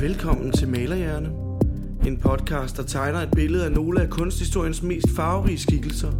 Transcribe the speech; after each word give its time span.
Velkommen 0.00 0.52
til 0.52 0.68
Malerhjerne. 0.68 1.30
En 2.06 2.16
podcast, 2.16 2.76
der 2.76 2.82
tegner 2.82 3.18
et 3.18 3.30
billede 3.36 3.64
af 3.64 3.72
nogle 3.72 4.02
af 4.02 4.10
kunsthistoriens 4.10 4.82
mest 4.82 5.06
farverige 5.16 5.58
skikkelser. 5.58 6.12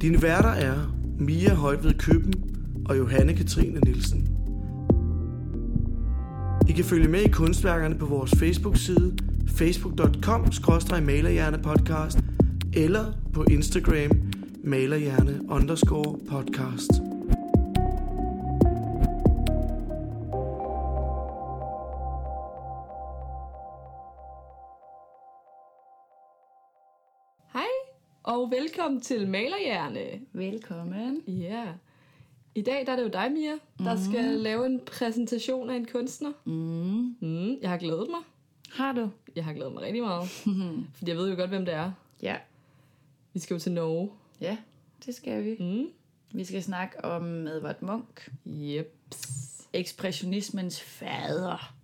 Dine 0.00 0.22
værter 0.22 0.48
er 0.48 0.74
Mia 1.18 1.54
Højtved 1.54 1.94
Køben 1.94 2.34
og 2.88 2.98
Johanne 2.98 3.34
Katrine 3.34 3.80
Nielsen. 3.80 4.28
I 6.68 6.72
kan 6.72 6.84
følge 6.84 7.08
med 7.08 7.20
i 7.20 7.28
kunstværkerne 7.28 7.94
på 7.94 8.06
vores 8.06 8.30
Facebook-side 8.36 9.16
facebook.com-malerhjernepodcast 9.46 12.18
eller 12.72 13.04
på 13.32 13.44
Instagram 13.50 14.10
malerhjerne 14.64 15.40
underscore 15.48 16.18
podcast. 16.30 17.09
Velkommen 29.00 29.20
til 29.20 29.28
Malerhjerne. 29.30 30.20
Velkommen. 30.32 31.20
Ja. 31.26 31.66
I 32.54 32.62
dag 32.62 32.86
der 32.86 32.92
er 32.92 32.96
det 32.96 33.02
jo 33.02 33.08
dig, 33.08 33.32
Mia, 33.32 33.52
der 33.78 33.94
mm. 33.96 34.00
skal 34.02 34.24
lave 34.24 34.66
en 34.66 34.80
præsentation 34.86 35.70
af 35.70 35.76
en 35.76 35.86
kunstner. 35.92 36.32
Mm. 36.44 37.16
Mm, 37.20 37.60
jeg 37.62 37.70
har 37.70 37.76
glædet 37.76 38.06
mig. 38.10 38.20
Har 38.72 38.92
du? 38.92 39.10
Jeg 39.36 39.44
har 39.44 39.52
glædet 39.52 39.72
mig 39.72 39.82
rigtig 39.82 40.02
meget. 40.02 40.28
fordi 40.96 41.10
jeg 41.10 41.16
ved 41.16 41.30
jo 41.30 41.36
godt, 41.36 41.48
hvem 41.50 41.64
det 41.64 41.74
er. 41.74 41.92
Ja. 42.22 42.36
Vi 43.32 43.40
skal 43.40 43.54
jo 43.54 43.60
til 43.60 43.72
Norge. 43.72 44.10
Ja, 44.40 44.56
det 45.06 45.14
skal 45.14 45.44
vi. 45.44 45.56
Mm. 45.60 45.86
Vi 46.32 46.44
skal 46.44 46.62
snakke 46.62 47.04
om 47.04 47.46
Edvard 47.46 47.82
Munch. 47.82 48.28
Yep. 48.46 48.96
Ekspressionismens 49.72 50.80
fader. 50.80 51.74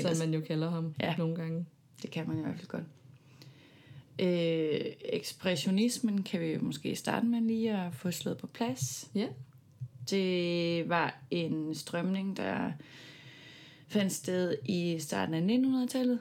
Som 0.00 0.06
Ellers- 0.10 0.18
man 0.18 0.34
jo 0.34 0.40
kalder 0.40 0.70
ham 0.70 0.94
Ja. 1.00 1.14
nogle 1.18 1.36
gange. 1.36 1.66
Det 2.02 2.10
kan 2.10 2.28
man 2.28 2.38
i 2.38 2.42
hvert 2.42 2.56
fald 2.56 2.68
godt. 2.68 2.84
Øh, 4.18 4.80
ekspressionismen 5.04 6.22
kan 6.22 6.40
vi 6.40 6.58
måske 6.60 6.96
starte 6.96 7.26
med 7.26 7.40
lige 7.40 7.76
at 7.76 7.94
få 7.94 8.10
slået 8.10 8.38
på 8.38 8.46
plads. 8.46 9.10
Ja. 9.14 9.26
Det 10.10 10.88
var 10.88 11.18
en 11.30 11.74
strømning, 11.74 12.36
der 12.36 12.72
fandt 13.88 14.12
sted 14.12 14.56
i 14.64 14.98
starten 14.98 15.34
af 15.34 15.56
1900-tallet. 15.56 16.18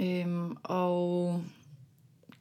Øhm, 0.00 0.56
og 0.62 1.42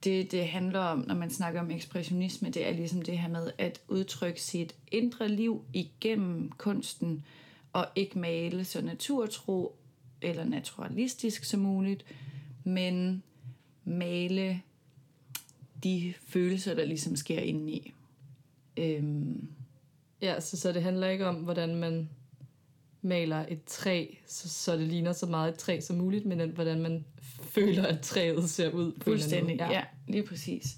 det, 0.04 0.32
det 0.32 0.48
handler 0.48 0.80
om, 0.80 1.04
når 1.08 1.16
man 1.16 1.30
snakker 1.30 1.60
om 1.60 1.72
ekspressionisme, 1.72 2.50
det 2.50 2.68
er 2.68 2.72
ligesom 2.72 3.02
det 3.02 3.18
her 3.18 3.30
med 3.30 3.52
at 3.58 3.82
udtrykke 3.88 4.42
sit 4.42 4.76
indre 4.92 5.28
liv 5.28 5.66
igennem 5.74 6.52
kunsten, 6.52 7.26
og 7.74 7.88
ikke 7.96 8.20
male 8.20 8.66
så 8.66 8.82
naturtro 8.82 9.76
eller 10.22 10.44
naturalistisk 10.44 11.44
som 11.44 11.60
muligt, 11.60 12.06
men 12.64 13.24
male 13.88 14.62
de 15.84 16.14
følelser, 16.28 16.74
der 16.74 16.86
ligesom 16.86 17.16
sker 17.16 17.40
indeni. 17.40 17.94
Øhm, 18.78 19.50
Ja, 20.22 20.40
så, 20.40 20.58
så 20.58 20.72
det 20.72 20.84
handler 20.84 21.08
ikke 21.08 21.28
om, 21.28 21.36
hvordan 21.36 21.76
man 21.76 22.10
maler 23.02 23.46
et 23.50 23.64
træ, 23.66 24.08
så, 24.28 24.50
så 24.50 24.78
det 24.78 24.88
ligner 24.88 25.14
så 25.14 25.26
meget 25.26 25.54
et 25.54 25.60
træ 25.60 25.80
som 25.82 25.96
muligt, 25.96 26.26
men 26.26 26.50
hvordan 26.50 26.82
man 26.82 27.06
føler, 27.42 27.84
at 27.84 28.02
træet 28.02 28.50
ser 28.50 28.70
ud. 28.72 28.92
på 28.92 29.04
Fuldstændig, 29.04 29.56
ja. 29.58 29.72
ja, 29.72 29.84
lige 30.08 30.24
præcis. 30.24 30.78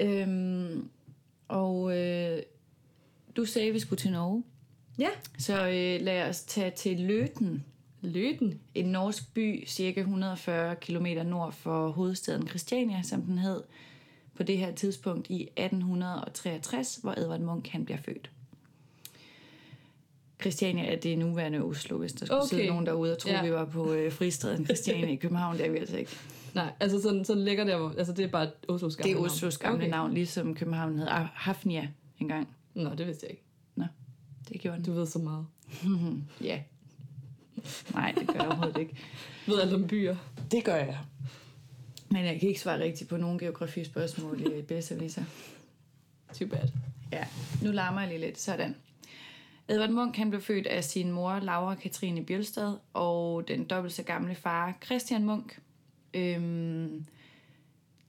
Øhm, 0.00 0.88
og 1.48 1.98
øh, 1.98 2.42
du 3.36 3.44
sagde, 3.44 3.68
at 3.68 3.74
vi 3.74 3.78
skulle 3.78 4.00
til 4.00 4.10
Norge. 4.10 4.44
Ja. 4.98 5.08
Så 5.38 5.68
øh, 5.68 6.04
lad 6.04 6.28
os 6.28 6.42
tage 6.42 6.70
til 6.70 7.00
Løten, 7.00 7.64
Løten. 8.02 8.60
en 8.74 8.86
norsk 8.86 9.34
by 9.34 9.66
cirka 9.66 10.00
140 10.00 10.76
km 10.76 11.06
nord 11.26 11.52
for 11.52 11.90
hovedstaden 11.90 12.48
Christiania, 12.48 13.02
som 13.02 13.22
den 13.22 13.38
hed 13.38 13.62
på 14.34 14.42
det 14.42 14.58
her 14.58 14.74
tidspunkt 14.74 15.30
i 15.30 15.42
1863, 15.42 16.96
hvor 17.02 17.12
Edvard 17.12 17.40
Munch 17.40 17.72
han 17.72 17.84
bliver 17.84 17.98
født. 17.98 18.30
Christiania 20.40 20.84
er 20.92 20.96
det 21.00 21.18
nuværende 21.18 21.62
Oslo, 21.62 21.98
hvis 21.98 22.12
der 22.12 22.26
skulle 22.26 22.38
okay. 22.42 22.48
Sidde 22.48 22.66
nogen 22.66 22.86
derude 22.86 23.12
og 23.12 23.18
tro, 23.18 23.30
Ja. 23.30 23.42
vi 23.42 23.52
var 23.52 23.64
på 23.64 23.92
øh, 23.92 24.12
fristaden 24.12 24.64
Christiania 24.64 25.08
i 25.08 25.14
København. 25.16 25.58
Det 25.58 25.66
er 25.66 25.70
vi 25.70 25.78
altså 25.78 25.96
ikke. 25.96 26.10
Nej, 26.54 26.72
altså 26.80 27.02
sådan, 27.02 27.24
sådan 27.24 27.44
ligger 27.44 27.64
der, 27.64 27.78
hvor, 27.78 27.94
altså 27.98 28.12
det 28.12 28.24
er 28.24 28.28
bare 28.28 28.50
Oslos 28.68 28.96
gamle 28.96 29.08
Det 29.08 29.16
er 29.16 29.20
navn. 29.20 29.26
Oslos 29.30 29.58
gamle 29.58 29.74
okay. 29.76 29.84
okay. 29.84 29.90
navn, 29.90 30.14
ligesom 30.14 30.54
København 30.54 30.98
hed 30.98 31.06
Ah, 31.08 31.26
Hafnia 31.34 31.88
engang. 32.18 32.48
Nå, 32.74 32.94
det 32.94 33.06
vidste 33.06 33.24
jeg 33.26 33.30
ikke. 33.30 33.42
Nå, 33.76 33.84
det 34.48 34.60
gjorde 34.60 34.76
den. 34.76 34.84
Du 34.84 34.92
ved 34.92 35.06
så 35.06 35.18
meget. 35.18 35.46
Ja. 36.44 36.60
Nej, 37.94 38.14
det 38.18 38.26
gør 38.26 38.34
jeg 38.34 38.46
overhovedet 38.46 38.78
ikke. 38.80 38.96
Ved 39.46 39.60
alt 39.60 39.74
om 39.74 39.86
byer. 39.86 40.16
Det 40.50 40.64
gør 40.64 40.76
jeg. 40.76 40.98
Men 42.08 42.24
jeg 42.24 42.40
kan 42.40 42.48
ikke 42.48 42.60
svare 42.60 42.80
rigtigt 42.80 43.10
på 43.10 43.16
nogen 43.16 43.38
geografispørgsmål 43.38 44.40
i 44.40 44.62
bedste 44.62 44.98
viser. 44.98 45.22
Too 46.34 46.48
bad. 46.48 46.68
Ja, 47.12 47.26
nu 47.62 47.70
larmer 47.70 48.00
jeg 48.00 48.08
lige 48.08 48.20
lidt. 48.20 48.40
Sådan. 48.40 48.76
Edvard 49.68 49.90
Munch 49.90 50.18
han 50.18 50.30
blev 50.30 50.42
født 50.42 50.66
af 50.66 50.84
sin 50.84 51.12
mor 51.12 51.38
Laura 51.38 51.74
Katrine 51.74 52.24
Bjølstad 52.24 52.76
og 52.94 53.48
den 53.48 53.64
dobbelt 53.64 53.94
så 53.94 54.02
gamle 54.02 54.34
far 54.34 54.78
Christian 54.84 55.24
Munch. 55.24 55.58
Øhm, 56.14 57.04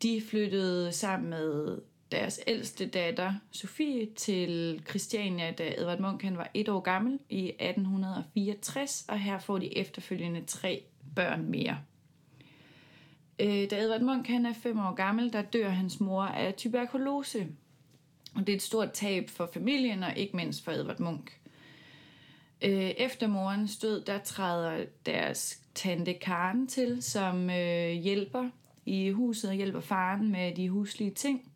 de 0.02 0.22
flyttede 0.30 0.92
sammen 0.92 1.30
med 1.30 1.78
deres 2.12 2.40
ældste 2.48 2.86
datter 2.88 3.34
Sofie 3.52 4.06
til 4.16 4.82
Christiania, 4.90 5.52
da 5.52 5.74
Edvard 5.78 6.00
Munch 6.00 6.26
han 6.26 6.38
var 6.38 6.50
et 6.54 6.70
år 6.70 6.80
gammel 6.80 7.20
i 7.30 7.50
1864, 7.50 9.06
og 9.08 9.20
her 9.20 9.40
får 9.40 9.58
de 9.58 9.78
efterfølgende 9.78 10.46
tre 10.46 10.84
børn 11.16 11.46
mere. 11.46 11.78
Øh, 13.40 13.70
da 13.70 13.82
Edvard 13.82 14.02
Munch 14.02 14.32
han 14.32 14.46
er 14.46 14.54
fem 14.54 14.80
år 14.80 14.94
gammel, 14.94 15.34
der 15.34 15.42
dør 15.42 15.70
hans 15.70 16.00
mor 16.00 16.24
af 16.24 16.54
tuberkulose. 16.54 17.48
Og 18.36 18.48
det 18.48 18.50
er 18.50 18.56
et 18.56 18.62
stort 18.62 18.92
tab 18.92 19.30
for 19.30 19.50
familien, 19.54 20.04
og 20.04 20.18
ikke 20.18 20.36
mindst 20.36 20.64
for 20.64 20.72
Edvard 20.72 21.00
Munch. 21.00 21.38
Øh, 22.62 22.92
efter 22.98 23.28
morens 23.28 23.78
død, 23.78 24.06
der 24.06 24.18
træder 24.18 24.86
deres 25.06 25.62
tante 25.76 26.14
Karen 26.14 26.68
til, 26.68 27.04
som 27.04 27.50
øh, 27.50 27.92
hjælper 27.92 28.50
i 28.86 29.10
huset 29.10 29.50
og 29.50 29.56
hjælper 29.56 29.80
faren 29.80 30.32
med 30.32 30.56
de 30.56 30.70
huslige 30.70 31.12
ting 31.12 31.51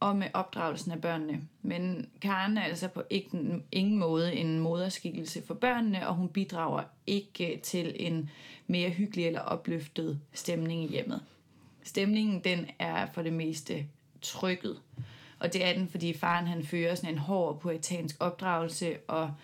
og 0.00 0.16
med 0.16 0.26
opdragelsen 0.34 0.92
af 0.92 1.00
børnene. 1.00 1.40
Men 1.62 2.08
Karen 2.22 2.58
er 2.58 2.62
altså 2.62 2.88
på 2.88 3.02
ikke, 3.10 3.62
ingen 3.72 3.98
måde 3.98 4.34
en 4.34 4.58
moderskikkelse 4.58 5.42
for 5.46 5.54
børnene, 5.54 6.08
og 6.08 6.14
hun 6.14 6.28
bidrager 6.28 6.82
ikke 7.06 7.54
øh, 7.54 7.60
til 7.60 7.96
en 8.06 8.30
mere 8.66 8.90
hyggelig 8.90 9.26
eller 9.26 9.40
opløftet 9.40 10.20
stemning 10.32 10.84
i 10.84 10.88
hjemmet. 10.88 11.22
Stemningen 11.82 12.44
den 12.44 12.66
er 12.78 13.06
for 13.06 13.22
det 13.22 13.32
meste 13.32 13.86
trykket. 14.22 14.80
Og 15.38 15.52
det 15.52 15.64
er 15.64 15.72
den, 15.72 15.88
fordi 15.88 16.12
faren 16.12 16.46
han 16.46 16.64
fører 16.64 16.94
sådan 16.94 17.14
en 17.14 17.18
hård 17.18 17.60
poetansk 17.60 18.16
opdragelse, 18.20 18.96
og 19.08 19.34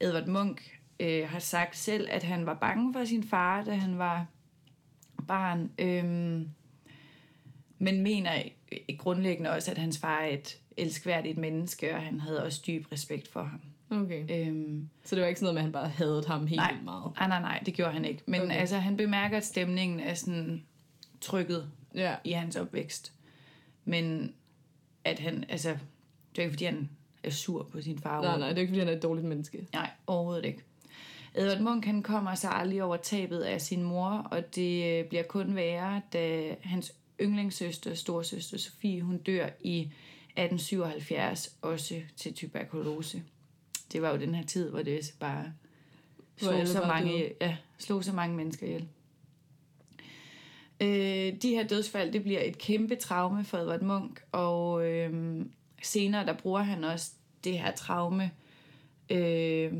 Edvard 0.00 0.26
Munch 0.26 0.74
øh, 1.00 1.28
har 1.28 1.38
sagt 1.38 1.76
selv, 1.76 2.08
at 2.10 2.22
han 2.22 2.46
var 2.46 2.54
bange 2.54 2.92
for 2.92 3.04
sin 3.04 3.22
far, 3.22 3.64
da 3.64 3.74
han 3.74 3.98
var 3.98 4.26
barn. 5.28 5.70
Øh, 5.78 6.42
men 7.82 8.02
mener 8.02 8.42
grundlæggende 8.98 9.50
også, 9.50 9.70
at 9.70 9.78
hans 9.78 9.98
far 9.98 10.20
er 10.20 10.26
et 10.28 10.58
elskværdigt 10.76 11.38
menneske, 11.38 11.94
og 11.94 12.02
han 12.02 12.20
havde 12.20 12.44
også 12.44 12.62
dyb 12.66 12.86
respekt 12.92 13.28
for 13.28 13.42
ham. 13.42 13.60
Okay. 14.02 14.46
Øhm, 14.48 14.88
Så 15.04 15.14
det 15.14 15.22
var 15.22 15.28
ikke 15.28 15.40
sådan 15.40 15.54
noget 15.54 15.54
med, 15.54 15.60
at 15.60 15.64
han 15.64 15.72
bare 15.72 15.88
havde 16.06 16.24
ham 16.26 16.46
helt 16.46 16.60
nej, 16.60 16.74
meget? 16.84 17.12
nej, 17.18 17.28
nej, 17.28 17.40
nej, 17.40 17.62
det 17.66 17.74
gjorde 17.74 17.92
han 17.92 18.04
ikke. 18.04 18.22
Men 18.26 18.40
Okay. 18.40 18.54
altså, 18.56 18.76
han 18.78 18.96
bemærker, 18.96 19.36
at 19.36 19.44
stemningen 19.44 20.00
er 20.00 20.14
sådan 20.14 20.62
trykket 21.20 21.70
Ja. 21.94 22.14
i 22.24 22.32
hans 22.32 22.56
opvækst. 22.56 23.12
Men 23.84 24.32
at 25.04 25.18
han, 25.18 25.44
altså, 25.48 25.68
det 25.70 26.38
er 26.38 26.42
ikke 26.42 26.52
fordi, 26.52 26.64
han 26.64 26.88
er 27.22 27.30
sur 27.30 27.62
på 27.72 27.80
sin 27.82 27.98
far. 27.98 28.22
Nej, 28.22 28.38
nej, 28.38 28.48
det 28.48 28.56
er 28.56 28.60
ikke, 28.60 28.70
fordi 28.70 28.78
han 28.78 28.88
er 28.88 28.92
et 28.96 29.02
dårligt 29.02 29.26
menneske. 29.26 29.66
Nej, 29.72 29.90
overhovedet 30.06 30.44
ikke. 30.44 30.60
Edvard 31.34 31.60
Munch 31.60 31.86
han 31.86 32.02
kommer 32.02 32.34
sig 32.34 32.50
aldrig 32.52 32.82
over 32.82 32.96
tabet 32.96 33.40
af 33.40 33.60
sin 33.60 33.82
mor, 33.82 34.26
og 34.30 34.54
det 34.54 34.98
øh, 35.00 35.04
bliver 35.08 35.22
kun 35.22 35.54
værre, 35.56 36.02
da 36.12 36.54
hans 36.62 36.92
yndlingssøster, 37.20 37.94
storsøster 37.94 38.58
Sofie, 38.58 39.02
hun 39.02 39.18
dør 39.18 39.48
i 39.60 39.80
1877, 39.80 41.56
også 41.62 42.00
til 42.16 42.34
tuberkulose. 42.34 43.22
Det 43.92 44.02
var 44.02 44.10
jo 44.10 44.16
den 44.16 44.34
her 44.34 44.44
tid, 44.44 44.70
hvor 44.70 44.82
det 44.82 45.14
bare 45.20 45.52
Hvor 46.38 46.48
slog 46.48 46.54
alle 46.54 46.68
så, 46.72 46.80
mange, 46.86 47.12
døde. 47.12 47.32
ja, 47.40 47.56
slog 47.78 48.04
så 48.04 48.12
mange 48.12 48.36
mennesker 48.36 48.66
ihjel. 48.66 48.88
Øh, 50.80 51.42
de 51.42 51.48
her 51.50 51.66
dødsfald, 51.66 52.12
det 52.12 52.22
bliver 52.22 52.40
et 52.40 52.58
kæmpe 52.58 52.96
traume 52.96 53.44
for 53.44 53.58
Edvard 53.58 53.82
Munch, 53.82 54.22
og 54.32 54.86
øh, 54.86 55.40
senere 55.82 56.26
der 56.26 56.32
bruger 56.32 56.62
han 56.62 56.84
også 56.84 57.12
det 57.44 57.58
her 57.58 57.72
traume 57.72 58.30
øh, 59.10 59.72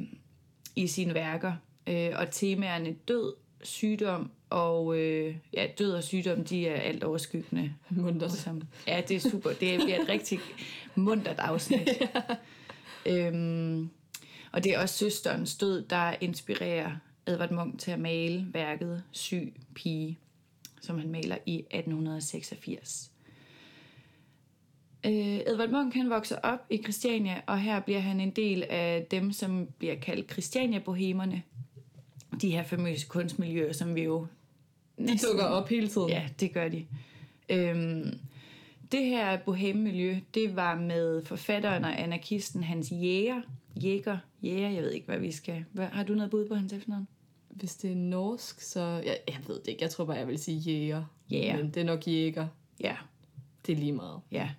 i 0.76 0.86
sine 0.86 1.14
værker. 1.14 1.52
Øh, 1.86 2.10
og 2.14 2.30
temaerne 2.30 2.92
død, 3.08 3.34
sygdom 3.62 4.30
og 4.52 4.98
øh, 4.98 5.36
ja, 5.52 5.66
død 5.78 5.92
og 5.92 6.02
sygdom, 6.02 6.44
de 6.44 6.68
er 6.68 6.80
alt 6.80 7.04
overskyggende. 7.04 7.74
Muntert. 7.90 8.32
Som, 8.32 8.62
ja, 8.86 9.02
det 9.08 9.16
er 9.16 9.20
super. 9.20 9.50
Det 9.50 9.80
bliver 9.80 10.00
et 10.00 10.08
rigtig 10.08 10.40
muntert 10.94 11.38
afsnit. 11.38 11.88
øhm, 13.06 13.90
og 14.52 14.64
det 14.64 14.74
er 14.74 14.82
også 14.82 14.94
søsterens 14.94 15.56
død, 15.56 15.84
der 15.84 16.14
inspirerer 16.20 16.90
Edvard 17.26 17.50
Munch 17.50 17.78
til 17.78 17.90
at 17.90 18.00
male 18.00 18.46
værket 18.52 19.02
Syg 19.10 19.54
pige, 19.74 20.18
som 20.80 20.98
han 20.98 21.08
maler 21.08 21.36
i 21.46 21.58
1886. 21.58 23.10
Øh, 25.06 25.12
Edvard 25.12 25.70
Munch 25.70 25.96
han 25.96 26.10
vokser 26.10 26.36
op 26.42 26.60
i 26.70 26.82
Christiania, 26.82 27.40
og 27.46 27.60
her 27.60 27.80
bliver 27.80 28.00
han 28.00 28.20
en 28.20 28.30
del 28.30 28.62
af 28.62 29.06
dem, 29.10 29.32
som 29.32 29.68
bliver 29.78 29.94
kaldt 29.94 30.32
Christiania-bohemerne. 30.32 31.42
De 32.42 32.50
her 32.50 32.62
famøse 32.62 33.06
kunstmiljøer, 33.06 33.72
som 33.72 33.94
vi 33.94 34.02
jo 34.02 34.26
De 34.98 35.18
dukker 35.28 35.44
op 35.44 35.68
hele 35.68 35.88
tiden. 35.88 36.08
Ja, 36.08 36.28
det 36.40 36.52
gør 36.52 36.68
de. 36.68 36.86
Øhm, 37.48 38.18
det 38.92 39.04
her 39.04 39.38
boheme-miljø, 39.38 40.16
det 40.34 40.56
var 40.56 40.74
med 40.74 41.24
forfatteren 41.24 41.84
og 41.84 42.00
anarkisten 42.02 42.62
Hans 42.64 42.92
Jæger. 42.92 43.42
Jæger, 43.82 44.18
Jæger, 44.42 44.68
jeg 44.68 44.82
ved 44.82 44.90
ikke, 44.90 45.06
hvad 45.06 45.18
vi 45.18 45.32
skal... 45.32 45.64
Hvad, 45.72 45.86
har 45.86 46.02
du 46.04 46.14
noget 46.14 46.30
bud 46.30 46.48
på 46.48 46.54
hans 46.54 46.72
efternavn? 46.72 47.08
Hvis 47.48 47.74
det 47.76 47.90
er 47.92 47.96
norsk, 47.96 48.60
så... 48.60 48.80
Jeg, 48.80 49.18
jeg 49.28 49.38
ved 49.46 49.54
det 49.60 49.68
ikke. 49.68 49.82
Jeg 49.82 49.90
tror 49.90 50.04
bare, 50.04 50.16
jeg 50.16 50.28
vil 50.28 50.38
sige 50.38 50.58
jæger. 50.58 51.04
Jæger. 51.30 51.56
Men 51.56 51.66
det 51.70 51.76
er 51.76 51.84
nok 51.84 52.06
jæger. 52.08 52.46
Ja, 52.80 52.96
Det 53.66 53.72
er 53.72 53.76
lige 53.76 53.92
meget. 53.92 54.20
ja. 54.32 54.50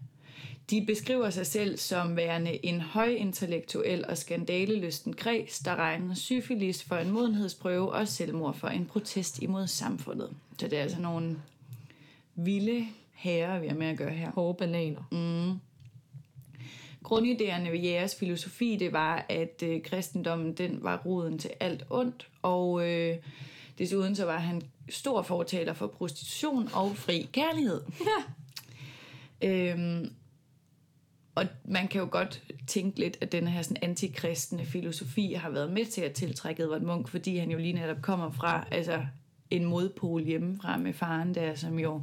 De 0.70 0.86
beskriver 0.86 1.30
sig 1.30 1.48
selv 1.48 1.78
som 1.78 2.16
værende 2.16 2.66
en 2.66 2.82
højintellektuel 2.82 4.06
og 4.06 4.18
skandalelysten 4.18 5.14
kreds, 5.14 5.60
der 5.60 5.76
regner 5.76 6.16
syfilis 6.16 6.84
for 6.84 6.96
en 6.96 7.12
modenhedsprøve 7.12 7.92
og 7.92 8.08
selvmord 8.08 8.56
for 8.56 8.68
en 8.68 8.86
protest 8.86 9.40
imod 9.40 9.68
samfundet. 9.68 10.30
Så 10.60 10.68
det 10.68 10.78
er 10.78 10.82
altså 10.82 11.02
nogle 11.02 11.38
vilde 12.36 12.88
herrer, 13.14 13.60
vi 13.60 13.68
har 13.68 13.76
med 13.76 13.88
at 13.88 13.98
gøre 13.98 14.10
her. 14.10 14.32
Hårde 14.32 14.58
bananer. 14.58 15.02
Mm. 15.12 15.60
Grundidéerne 17.04 17.72
ved 17.72 17.80
Jægers 17.80 18.16
filosofi, 18.16 18.76
det 18.80 18.94
var, 18.94 19.26
at 19.30 19.64
øh, 19.64 19.82
kristendommen 19.82 20.54
den 20.54 20.80
var 20.82 21.02
roden 21.06 21.40
til 21.40 21.52
alt 21.60 21.86
ondt, 21.90 22.28
og 22.42 22.90
øh, 22.90 23.18
desuden 23.78 24.16
så 24.16 24.26
var 24.26 24.40
han 24.40 24.62
stor 24.90 25.22
fortaler 25.22 25.74
for 25.74 25.88
prostitution 25.88 26.70
og 26.74 26.98
fri 26.98 27.30
kærlighed. 27.32 27.82
Ja. 29.42 29.48
øhm, 29.48 30.14
og 31.36 31.46
man 31.66 31.88
kan 31.88 32.02
jo 32.02 32.08
godt 32.12 32.44
tænke 32.68 33.00
lidt, 33.00 33.18
at 33.22 33.32
den 33.32 33.48
her 33.48 33.62
sådan, 33.62 33.84
antikristne 33.84 34.66
filosofi 34.66 35.34
har 35.34 35.50
været 35.50 35.72
med 35.72 35.86
til 35.86 36.02
at 36.02 36.12
tiltrække 36.12 36.64
Edvard 36.64 36.82
Munch, 36.82 37.12
fordi 37.12 37.38
han 37.38 37.52
jo 37.52 37.58
lige 37.58 37.74
netop 37.74 38.02
kommer 38.02 38.32
fra 38.32 38.68
altså, 38.72 39.06
en 39.50 39.66
modpol 39.66 40.24
hjemmefra 40.24 40.78
med 40.78 40.94
faren 40.94 41.36
der, 41.36 41.56
som 41.56 41.80
jo 41.80 42.02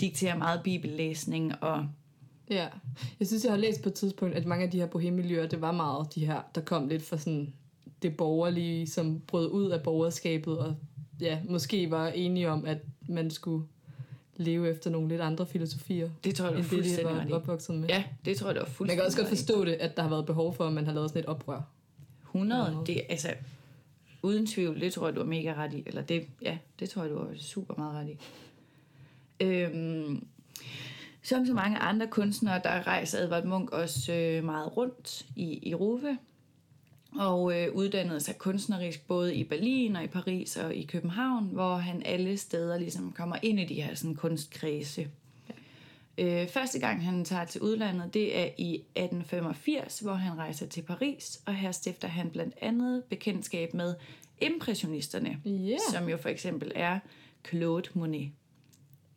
dikterer 0.00 0.36
meget 0.36 0.60
bibellæsning 0.62 1.62
og 1.62 1.88
Ja. 2.50 2.68
Jeg 3.20 3.26
synes, 3.26 3.44
jeg 3.44 3.52
har 3.52 3.58
læst 3.58 3.82
på 3.82 3.88
et 3.88 3.94
tidspunkt, 3.94 4.34
at 4.34 4.46
mange 4.46 4.64
af 4.64 4.70
de 4.70 4.78
her 4.78 4.86
bohemiljøer, 4.86 5.46
det 5.46 5.60
var 5.60 5.72
meget 5.72 6.14
de 6.14 6.26
her, 6.26 6.40
der 6.54 6.60
kom 6.60 6.88
lidt 6.88 7.02
fra 7.02 7.18
sådan 7.18 7.52
det 8.02 8.16
borgerlige, 8.16 8.86
som 8.86 9.20
brød 9.20 9.50
ud 9.50 9.70
af 9.70 9.82
borgerskabet, 9.82 10.58
og 10.58 10.76
ja, 11.20 11.38
måske 11.48 11.90
var 11.90 12.08
enige 12.08 12.50
om, 12.50 12.64
at 12.64 12.78
man 13.08 13.30
skulle 13.30 13.66
leve 14.38 14.70
efter 14.70 14.90
nogle 14.90 15.08
lidt 15.08 15.20
andre 15.20 15.46
filosofier, 15.46 16.10
det 16.24 16.34
tror 16.34 16.48
jeg, 16.48 16.58
end 16.58 16.70
det, 16.70 16.98
de 16.98 17.04
var 17.04 17.36
opvokset 17.36 17.74
med. 17.74 17.88
Ja, 17.88 18.04
det 18.24 18.36
tror 18.36 18.48
jeg, 18.48 18.54
det 18.54 18.60
var 18.60 18.66
Man 18.66 18.74
fuldstændig 18.74 18.96
kan 18.96 19.06
også 19.06 19.18
godt 19.18 19.28
forstå 19.28 19.64
det, 19.64 19.72
at 19.72 19.96
der 19.96 20.02
har 20.02 20.10
været 20.10 20.26
behov 20.26 20.54
for, 20.54 20.66
at 20.66 20.72
man 20.72 20.86
har 20.86 20.92
lavet 20.92 21.10
sådan 21.10 21.22
et 21.22 21.26
oprør. 21.26 21.60
100, 22.24 22.76
det 22.86 23.02
altså 23.08 23.34
uden 24.22 24.46
tvivl, 24.46 24.80
det 24.80 24.92
tror 24.92 25.06
jeg, 25.06 25.16
du 25.16 25.20
er 25.20 25.24
mega 25.24 25.54
ret 25.54 25.74
i. 25.74 25.82
Eller 25.86 26.02
det, 26.02 26.26
ja, 26.42 26.58
det 26.78 26.90
tror 26.90 27.02
jeg, 27.02 27.10
du 27.10 27.16
er 27.18 27.26
super 27.36 27.74
meget 27.78 27.94
ret 27.94 28.08
i. 28.08 28.18
Øhm, 29.40 30.26
som 31.22 31.46
så 31.46 31.54
mange 31.54 31.78
andre 31.78 32.06
kunstnere, 32.06 32.60
der 32.64 32.86
rejser 32.86 33.18
Edvard 33.18 33.44
Munch 33.44 33.68
også 33.72 34.12
øh, 34.12 34.44
meget 34.44 34.76
rundt 34.76 35.26
i 35.36 35.70
Europa. 35.70 36.16
Og 37.16 37.60
øh, 37.60 37.74
uddannede 37.74 38.20
sig 38.20 38.38
kunstnerisk 38.38 39.06
både 39.06 39.34
i 39.34 39.44
Berlin 39.44 39.96
og 39.96 40.04
i 40.04 40.06
Paris 40.06 40.56
og 40.56 40.74
i 40.74 40.82
København, 40.84 41.44
hvor 41.52 41.76
han 41.76 42.02
alle 42.04 42.36
steder 42.36 42.78
ligesom 42.78 43.12
kommer 43.12 43.36
ind 43.42 43.60
i 43.60 43.64
de 43.64 43.82
her 43.82 43.94
sådan, 43.94 44.14
kunstkredse. 44.14 45.08
Øh, 46.18 46.48
første 46.48 46.78
gang 46.78 47.04
han 47.04 47.24
tager 47.24 47.44
til 47.44 47.60
udlandet, 47.60 48.14
det 48.14 48.38
er 48.38 48.48
i 48.58 48.74
1885, 48.74 49.98
hvor 50.00 50.12
han 50.14 50.38
rejser 50.38 50.66
til 50.66 50.82
Paris, 50.82 51.40
og 51.46 51.54
her 51.54 51.72
stifter 51.72 52.08
han 52.08 52.30
blandt 52.30 52.54
andet 52.60 53.04
bekendtskab 53.04 53.74
med 53.74 53.94
impressionisterne, 54.40 55.38
Ja. 55.44 55.76
som 55.92 56.08
jo 56.08 56.16
for 56.16 56.28
eksempel 56.28 56.72
er 56.74 56.98
Claude 57.48 57.88
Monet, 57.94 58.30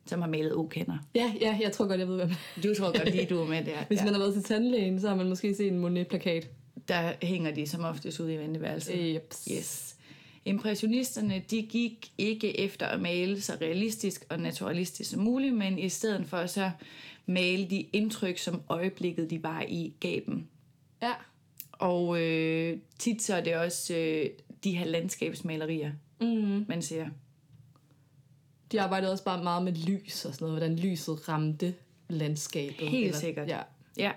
som 0.06 0.22
har 0.22 0.30
malet 0.30 0.56
okender. 0.56 0.98
Ja, 1.16 1.34
ja, 1.42 1.58
jeg 1.62 1.72
tror 1.72 1.88
godt, 1.88 2.00
jeg 2.00 2.08
ved, 2.08 2.16
hvem. 2.16 2.30
Du 2.64 2.76
tror 2.76 2.98
godt 2.98 3.12
lige, 3.16 3.26
du 3.26 3.42
er 3.42 3.48
med 3.48 3.66
der. 3.66 3.84
Hvis 3.88 4.00
ja. 4.00 4.04
man 4.06 4.14
har 4.14 4.20
været 4.20 4.34
til 4.34 4.44
tandlægen, 4.44 5.00
så 5.02 5.08
har 5.08 5.16
man 5.16 5.30
måske 5.30 5.56
set 5.56 5.68
en 5.68 5.80
Monet-plakat. 5.80 6.50
Der 6.92 7.14
hænger 7.22 7.52
de 7.52 7.68
som 7.68 7.84
oftest 7.84 8.20
ude 8.20 8.34
i 8.34 8.38
venteværelset. 8.38 9.14
Jeps. 9.14 9.48
Yes. 9.52 9.96
Impressionisterne, 10.46 11.44
de 11.52 11.62
gik 11.62 12.12
ikke 12.18 12.60
efter 12.60 12.86
at 12.86 13.02
male 13.02 13.42
så 13.42 13.58
realistisk 13.62 14.26
og 14.30 14.40
naturalistisk 14.40 15.10
som 15.10 15.20
muligt, 15.22 15.56
men 15.56 15.80
i 15.80 15.90
stedet 15.90 16.28
for 16.28 16.46
så 16.46 16.72
male 17.26 17.66
de 17.70 17.80
indtryk, 17.94 18.38
som 18.38 18.62
øjeblikket 18.70 19.30
de 19.30 19.44
var 19.44 19.62
i, 19.68 19.94
gav 20.00 20.20
dem. 20.26 20.44
Ja. 21.02 21.14
Og 21.72 22.22
øh, 22.22 22.78
tit 23.00 23.22
så 23.22 23.36
er 23.36 23.42
det 23.42 23.56
også 23.56 23.96
øh, 23.96 24.30
de 24.64 24.78
her 24.78 24.86
landskabsmalerier, 24.86 25.92
Mm. 26.22 26.66
man 26.68 26.82
ser. 26.82 27.08
De 28.72 28.82
arbejdede 28.82 29.12
også 29.12 29.24
bare 29.24 29.44
meget 29.44 29.64
med 29.64 29.74
lys 29.74 30.26
og 30.26 30.34
sådan 30.34 30.46
noget, 30.48 30.60
hvordan 30.60 30.80
lyset 30.80 31.30
ramte 31.30 31.74
landskabet. 32.10 32.88
Helt 32.90 33.16
sikkert. 33.16 33.48
Ja. 33.48 33.62
Ja, 33.98 34.12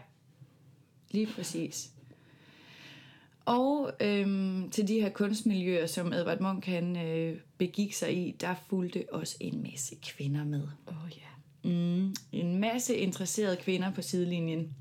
lige 1.10 1.26
præcis. 1.26 1.90
Og 3.44 3.92
øhm, 4.00 4.70
til 4.70 4.88
de 4.88 5.00
her 5.00 5.08
kunstmiljøer, 5.08 5.86
som 5.86 6.12
Edvard 6.12 6.40
Munch 6.40 6.70
han, 6.70 6.96
øh, 7.06 7.40
begik 7.58 7.92
sig 7.92 8.16
i, 8.16 8.36
der 8.40 8.54
fulgte 8.68 9.04
også 9.12 9.36
en 9.40 9.62
masse 9.62 9.94
kvinder 10.02 10.44
med. 10.44 10.62
Oh, 10.86 11.10
ja. 11.16 11.70
Mm, 11.70 12.14
en 12.32 12.60
masse 12.60 12.96
interesserede 12.96 13.56
kvinder 13.56 13.90
på 13.90 14.02
sidelinjen. 14.02 14.74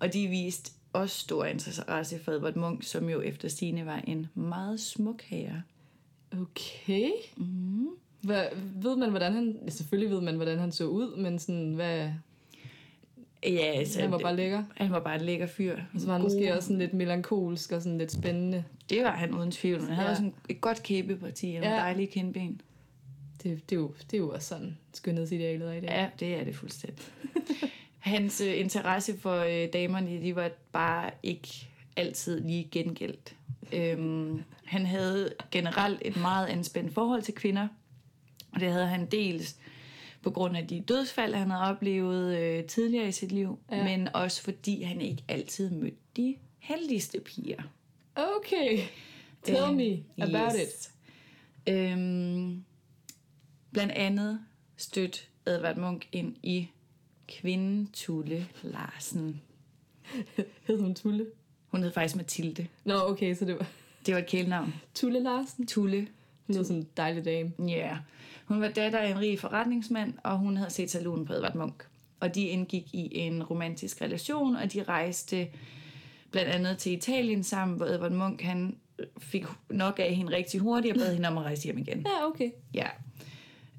Og 0.00 0.12
de 0.12 0.28
viste 0.28 0.72
også 0.92 1.18
stor 1.18 1.44
interesse 1.44 2.18
for 2.18 2.32
Edvard 2.32 2.56
Munch, 2.56 2.88
som 2.88 3.08
jo 3.08 3.20
efter 3.20 3.48
sine 3.48 3.86
var 3.86 3.98
en 3.98 4.26
meget 4.34 4.80
smuk 4.80 5.22
herre. 5.22 5.62
Okay. 6.32 7.10
Mm. 7.36 7.88
Hvad, 8.20 8.46
ved 8.82 8.96
man, 8.96 9.10
hvordan 9.10 9.32
han... 9.32 9.58
Selvfølgelig 9.68 10.10
ved 10.10 10.20
man, 10.20 10.36
hvordan 10.36 10.58
han 10.58 10.72
så 10.72 10.84
ud, 10.84 11.16
men 11.16 11.38
sådan, 11.38 11.72
hvad... 11.74 12.10
Ja, 13.46 13.64
altså, 13.64 14.00
Han 14.00 14.10
var 14.10 14.18
bare 14.18 14.36
lækker. 14.36 14.62
han 14.76 14.90
var 14.90 15.00
bare 15.00 15.14
en 15.14 15.20
lækker 15.20 15.46
fyr. 15.46 15.76
Og 15.94 16.00
så 16.00 16.06
var 16.06 16.12
han 16.12 16.22
God- 16.22 16.30
måske 16.30 16.54
også 16.56 16.66
sådan 16.66 16.78
lidt 16.78 16.94
melankolsk 16.94 17.72
og 17.72 17.82
sådan 17.82 17.98
lidt 17.98 18.12
spændende. 18.12 18.64
Det 18.90 19.04
var 19.04 19.10
han 19.16 19.34
uden 19.34 19.50
tvivl. 19.50 19.80
Han 19.80 19.88
havde 19.94 20.06
Ja. 20.06 20.10
også 20.10 20.22
en, 20.22 20.34
et 20.48 20.60
godt 20.60 20.82
kæbeparti 20.82 21.54
og 21.58 21.64
Ja. 21.64 21.70
dejlige 21.70 22.06
kindben. 22.06 22.60
Det, 23.42 23.70
det, 23.70 23.76
er, 23.76 23.80
jo, 23.80 23.92
det 24.10 24.16
er 24.16 24.18
jo 24.20 24.30
også 24.30 24.48
sådan, 24.48 24.78
skønhedsidealet 24.94 25.68
er 25.68 25.72
i 25.72 25.80
dag. 25.80 25.88
Ja, 25.90 26.08
det 26.20 26.34
er 26.40 26.44
det 26.44 26.56
fuldstændig. 26.56 27.04
Hans 27.98 28.40
øh, 28.40 28.60
interesse 28.60 29.18
for 29.18 29.36
øh, 29.38 29.68
damerne, 29.72 30.22
de 30.22 30.36
var 30.36 30.50
bare 30.72 31.10
ikke 31.22 31.68
altid 31.96 32.40
lige 32.40 32.68
gengældt. 32.70 33.34
Øhm, 33.72 34.42
han 34.64 34.86
havde 34.86 35.32
generelt 35.50 36.02
et 36.04 36.16
meget 36.16 36.46
anspændt 36.46 36.94
forhold 36.94 37.22
til 37.22 37.34
kvinder, 37.34 37.68
og 38.52 38.60
det 38.60 38.72
havde 38.72 38.86
han 38.86 39.06
dels 39.06 39.56
på 40.24 40.30
grund 40.30 40.56
af 40.56 40.66
de 40.66 40.80
dødsfald, 40.80 41.34
han 41.34 41.50
havde 41.50 41.62
oplevet 41.64 42.38
øh, 42.38 42.64
tidligere 42.64 43.08
i 43.08 43.12
sit 43.12 43.32
liv, 43.32 43.58
Ja. 43.72 43.84
men 43.84 44.08
også 44.14 44.42
fordi 44.42 44.82
han 44.82 45.00
ikke 45.00 45.22
altid 45.28 45.70
mødte 45.70 45.96
de 46.16 46.36
heldigste 46.58 47.20
piger. 47.20 47.62
Okay. 48.16 48.78
Tell 49.42 49.72
me 49.74 50.04
about 50.18 50.54
it. 50.54 50.90
Øhm, 51.68 52.64
blandt 53.72 53.92
andet 53.92 54.40
stødt 54.76 55.28
Edvard 55.46 55.76
Munch 55.76 56.08
ind 56.12 56.36
i 56.42 56.68
kvinden 57.28 57.88
Tulle 57.92 58.46
Larsen. 58.62 59.40
Hed 60.66 60.80
hun 60.80 60.94
Tulle? 60.94 61.26
Hun 61.68 61.82
hed 61.82 61.92
faktisk 61.92 62.16
Mathilde. 62.16 62.66
Nå, 62.84 62.94
okay, 62.94 63.34
så 63.34 63.44
det 63.44 63.54
var 63.58 63.66
Det 64.06 64.14
var 64.14 64.20
et 64.20 64.26
kælenavn. 64.26 64.74
Tulle 64.94 65.20
Larsen. 65.22 65.66
Tulle. 65.66 66.08
Hun 66.46 66.56
lød 66.56 66.64
som 66.64 66.76
en 66.76 66.88
dejlig 66.96 67.24
dame. 67.24 67.52
Ja. 67.58 67.64
Yeah. 67.64 67.96
Hun 68.44 68.60
var 68.60 68.68
datter 68.68 68.98
af 68.98 69.10
en 69.10 69.18
rig 69.18 69.40
forretningsmand, 69.40 70.14
og 70.22 70.38
hun 70.38 70.56
havde 70.56 70.70
set 70.70 70.90
salonen 70.90 71.26
på 71.26 71.32
Edvard 71.32 71.54
Munch. 71.54 71.76
Og 72.20 72.34
de 72.34 72.42
indgik 72.42 72.94
i 72.94 73.18
en 73.18 73.42
romantisk 73.42 74.02
relation, 74.02 74.56
og 74.56 74.72
de 74.72 74.82
rejste 74.82 75.48
blandt 76.30 76.50
andet 76.50 76.78
til 76.78 76.92
Italien 76.92 77.42
sammen, 77.42 77.76
hvor 77.76 77.86
Edvard 77.86 78.12
Munch 78.12 78.44
han 78.44 78.76
fik 79.18 79.44
nok 79.70 79.98
af 79.98 80.14
hende 80.14 80.36
rigtig 80.36 80.60
hurtigt 80.60 80.94
og 80.94 81.00
bad 81.00 81.14
hende 81.14 81.28
om 81.28 81.38
at 81.38 81.44
rejse 81.44 81.64
hjem 81.64 81.78
igen. 81.78 82.06
Ja, 82.06 82.26
okay. 82.26 82.50
Ja. 82.74 82.86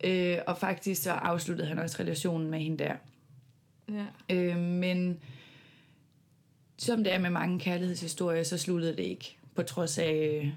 Øh, 0.03 0.37
og 0.47 0.57
faktisk 0.57 1.03
så 1.03 1.11
afsluttede 1.11 1.67
han 1.67 1.79
også 1.79 1.97
relationen 1.99 2.51
med 2.51 2.59
hende 2.59 2.77
der. 2.77 2.95
Ja. 3.89 4.05
Øh, 4.35 4.57
men 4.57 5.19
som 6.77 7.03
det 7.03 7.13
er 7.13 7.19
med 7.19 7.29
mange 7.29 7.59
kærlighedshistorier, 7.59 8.43
så 8.43 8.57
sluttede 8.57 8.97
det 8.97 9.03
ikke, 9.03 9.37
på 9.55 9.63
trods 9.63 9.97
af, 9.97 10.41
øh, 10.43 10.49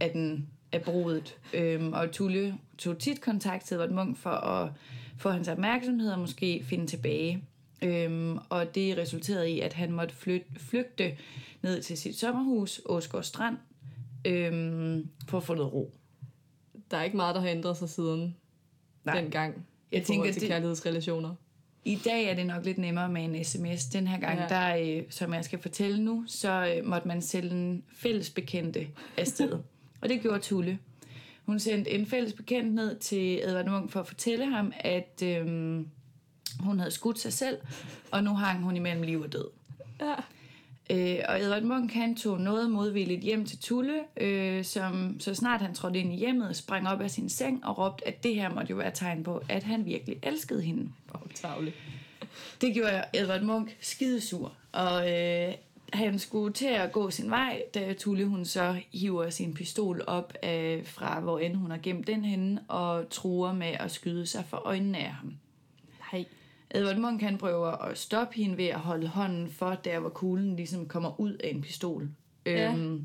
at 0.00 0.12
den 0.12 0.48
er 0.72 0.78
brudet. 0.78 1.36
Øhm, 1.54 1.92
og 1.92 2.12
Tulle 2.12 2.58
tog 2.78 2.98
tit 2.98 3.20
kontakt 3.20 3.64
til 3.64 3.74
Edvard 3.74 3.90
Munch 3.90 4.20
for 4.20 4.30
at 4.30 4.70
få 5.18 5.30
hans 5.30 5.48
opmærksomhed 5.48 6.12
og 6.12 6.18
måske 6.18 6.64
finde 6.64 6.86
tilbage. 6.86 7.44
Øhm, 7.82 8.38
og 8.48 8.74
det 8.74 8.98
resulterede 8.98 9.50
i, 9.50 9.60
at 9.60 9.72
han 9.72 9.92
måtte 9.92 10.14
flyt, 10.14 10.42
flygte 10.56 11.16
ned 11.62 11.82
til 11.82 11.98
sit 11.98 12.18
sommerhus, 12.18 12.80
Åsgård 12.86 13.22
Strand, 13.22 13.56
øhm, 14.24 15.08
for 15.28 15.38
at 15.38 15.44
få 15.44 15.54
noget 15.54 15.72
ro. 15.72 15.94
der 16.90 16.96
er 16.96 17.02
ikke 17.02 17.16
meget, 17.16 17.34
der 17.34 17.40
har 17.40 17.48
ændret 17.48 17.76
sig 17.76 17.88
siden 17.88 18.36
Nej. 19.04 19.20
dengang. 19.20 19.66
Jeg 19.92 20.02
tænker, 20.04 20.32
til 20.32 20.40
det- 20.40 20.48
kærlighedsrelationer. 20.48 21.34
I 21.84 21.98
dag 22.04 22.24
er 22.24 22.34
det 22.34 22.46
nok 22.46 22.64
lidt 22.64 22.78
nemmere 22.78 23.08
med 23.08 23.24
en 23.24 23.44
sms. 23.44 23.84
Den 23.86 24.06
her 24.06 24.18
gang, 24.20 24.38
ja. 24.38 24.46
der, 24.48 24.76
øh, 24.98 25.02
som 25.10 25.34
jeg 25.34 25.44
skal 25.44 25.58
fortælle 25.58 26.04
nu, 26.04 26.24
så 26.26 26.74
øh, 26.76 26.86
måtte 26.86 27.08
man 27.08 27.22
sende 27.22 27.50
en 27.50 27.84
fælles 27.92 28.30
bekendte 28.30 28.88
afsted. 29.16 29.52
og 30.00 30.08
det 30.08 30.20
gjorde 30.22 30.38
Tulle. 30.38 30.78
Hun 31.48 31.58
sendte 31.58 31.90
en 31.90 32.06
fælles 32.06 32.32
bekendt 32.32 32.74
ned 32.74 32.98
til 32.98 33.40
Edvard 33.44 33.66
Munch 33.66 33.92
for 33.92 34.00
at 34.00 34.06
fortælle 34.06 34.46
ham, 34.46 34.72
at 34.80 35.22
øh, 35.24 35.46
hun 36.60 36.78
havde 36.78 36.90
skudt 36.90 37.18
sig 37.18 37.32
selv, 37.32 37.58
og 38.10 38.24
nu 38.24 38.34
hang 38.34 38.62
hun 38.62 38.76
imellem 38.76 39.02
liv 39.02 39.20
og 39.20 39.32
død. 39.32 39.48
Ja. 40.00 40.14
Øh, 40.90 41.24
og 41.28 41.40
Edvard 41.40 41.62
Munch 41.62 41.96
han 41.96 42.16
tog 42.16 42.40
noget 42.40 42.70
modvilligt 42.70 43.20
hjem 43.20 43.46
til 43.46 43.58
Tulle, 43.58 44.00
øh, 44.16 44.64
som 44.64 45.20
så 45.20 45.34
snart 45.34 45.60
han 45.60 45.74
trådte 45.74 45.98
ind 45.98 46.12
i 46.12 46.16
hjemmet, 46.16 46.56
sprang 46.56 46.88
op 46.88 47.00
af 47.00 47.10
sin 47.10 47.28
seng 47.28 47.64
og 47.64 47.78
råbte, 47.78 48.08
at 48.08 48.22
det 48.22 48.34
her 48.34 48.54
måtte 48.54 48.70
jo 48.70 48.76
være 48.76 48.92
tegn 48.94 49.24
på, 49.24 49.42
at 49.48 49.62
han 49.62 49.84
virkelig 49.84 50.18
elskede 50.22 50.62
hende. 50.62 50.90
Bagtavle. 51.12 51.72
Det 52.60 52.74
gjorde 52.74 53.04
Edvard 53.14 53.42
Munch 53.42 53.74
skidesur, 53.80 54.52
og 54.72 55.12
øh, 55.12 55.54
han 55.92 56.18
skulle 56.18 56.52
til 56.52 56.66
at 56.66 56.92
gå 56.92 57.10
sin 57.10 57.30
vej, 57.30 57.62
da 57.74 57.92
Tulle 57.92 58.24
hun 58.26 58.44
så 58.44 58.76
hiver 58.92 59.30
sin 59.30 59.54
pistol 59.54 60.02
op 60.06 60.32
af, 60.42 60.80
fra, 60.84 61.20
hvor 61.20 61.38
end 61.38 61.54
hun 61.54 61.70
har 61.70 61.78
gemt 61.82 62.06
den 62.06 62.24
henne, 62.24 62.60
og 62.68 63.10
truer 63.10 63.52
med 63.52 63.66
at 63.80 63.90
skyde 63.90 64.26
sig 64.26 64.44
for 64.48 64.56
øjnene 64.56 64.98
af 64.98 65.10
ham. 65.10 65.34
Nej. 66.12 66.24
Edvard 66.70 66.96
Munch 66.96 67.24
han 67.24 67.38
prøver 67.38 67.66
at 67.84 67.98
stoppe 67.98 68.36
hende 68.36 68.56
ved 68.56 68.64
at 68.66 68.78
holde 68.80 69.06
hånden 69.06 69.50
for, 69.50 69.70
der 69.84 69.98
hvor 70.00 70.08
kuglen 70.08 70.56
ligesom 70.56 70.86
kommer 70.88 71.20
ud 71.20 71.32
af 71.32 71.48
en 71.50 71.60
pistol. 71.62 72.08
Ja. 72.46 72.72
Øhm, 72.72 73.04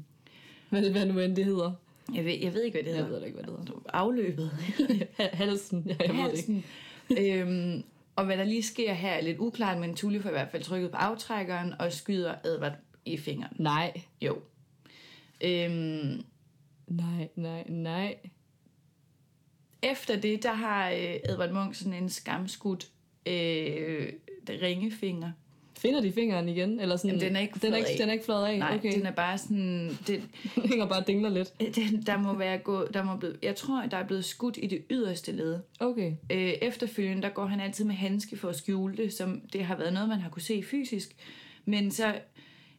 Hvad, 0.70 0.90
hvad 0.92 1.06
nu 1.06 1.20
end 1.20 1.36
det 1.36 1.46
hedder. 1.46 1.72
jeg, 2.16 2.26
ved, 2.26 2.34
jeg 2.42 2.54
ved 2.54 2.64
ikke, 2.64 2.76
hvad 2.76 2.84
det 2.92 2.98
Jeg 2.98 3.06
hedder. 3.06 3.20
ved 3.20 3.26
ikke, 3.28 3.36
hvad 3.38 3.48
det 3.48 3.60
hedder. 3.60 3.82
Afløbet. 3.94 4.52
Halsen. 5.18 5.84
Ja, 5.88 5.96
jeg 6.08 6.16
ved 6.16 6.32
det 6.32 6.38
ikke. 6.50 6.64
halsen. 7.12 7.48
øhm, 7.48 7.84
og 8.16 8.26
hvad 8.26 8.38
der 8.38 8.44
lige 8.44 8.64
sker 8.64 8.94
her 8.94 9.12
er 9.12 9.22
lidt 9.22 9.38
uklart, 9.40 9.78
men 9.80 9.96
Tulle 9.96 10.22
får 10.22 10.30
i 10.30 10.32
hvert 10.32 10.52
fald 10.52 10.64
trykket 10.64 10.92
på 10.92 10.98
aftrækkeren 10.98 11.74
og 11.80 11.92
skyder 11.94 12.36
Edvard 12.46 12.76
i 13.06 13.18
fingeren. 13.18 13.56
Nej. 13.60 14.02
Jo. 14.22 14.42
Øhm, 15.44 16.24
Nej, 16.88 17.30
nej, 17.36 17.64
nej. 17.68 18.18
efter 19.82 20.20
det, 20.20 20.44
der 20.44 20.54
har 20.54 20.90
øh, 20.90 21.16
Edvard 21.30 21.52
Munch 21.52 21.80
sådan 21.80 22.04
en 22.04 22.10
skamskudt 22.10 22.88
øh, 23.26 24.14
ringefinger. 24.50 25.32
Finder 25.84 26.02
de 26.02 26.12
fingeren 26.12 26.50
igen? 26.50 26.80
Eller 26.80 26.96
sådan, 26.96 27.10
Jamen, 27.10 27.22
den 27.26 27.36
er 27.36 27.40
ikke 27.40 27.60
den 27.62 27.74
er 27.74 27.78
ikke, 27.78 27.90
af. 27.90 27.98
den 27.98 28.10
er 28.10 28.14
ikke 28.14 28.26
flad 28.26 28.44
af? 28.44 28.60
Nej, 28.60 28.76
okay. 28.76 28.94
den 28.94 29.06
er 29.06 29.12
bare 29.12 29.38
sådan... 29.38 29.90
Det, 30.08 30.22
Den 30.56 30.64
hænger 30.70 30.86
bare 30.88 31.00
og 31.02 31.08
dingler 31.08 31.30
lidt. 31.30 31.76
den, 31.76 32.02
der 32.02 32.18
må 32.18 32.34
være 32.38 32.58
gået... 32.58 32.94
Der 32.94 33.04
må 33.04 33.16
blive, 33.16 33.34
jeg 33.44 33.56
tror, 33.56 33.86
der 33.86 33.98
er 33.98 34.04
blevet 34.08 34.26
skudt 34.26 34.58
i 34.62 34.68
det 34.68 34.84
yderste 34.90 35.32
led. 35.32 35.60
Okay. 35.80 36.14
Øh, 36.30 36.38
efterfølgende, 36.62 37.22
der 37.24 37.30
går 37.30 37.46
han 37.46 37.60
altid 37.60 37.86
med 37.86 37.96
handske 37.96 38.38
for 38.38 38.50
at 38.50 38.56
skjule 38.56 38.98
det, 38.98 39.14
som 39.14 39.42
det 39.54 39.66
har 39.66 39.76
været 39.76 39.94
noget, 39.94 40.10
man 40.10 40.20
har 40.20 40.30
kunne 40.30 40.42
se 40.42 40.64
fysisk. 40.64 41.16
Men 41.66 41.92
så 41.92 42.16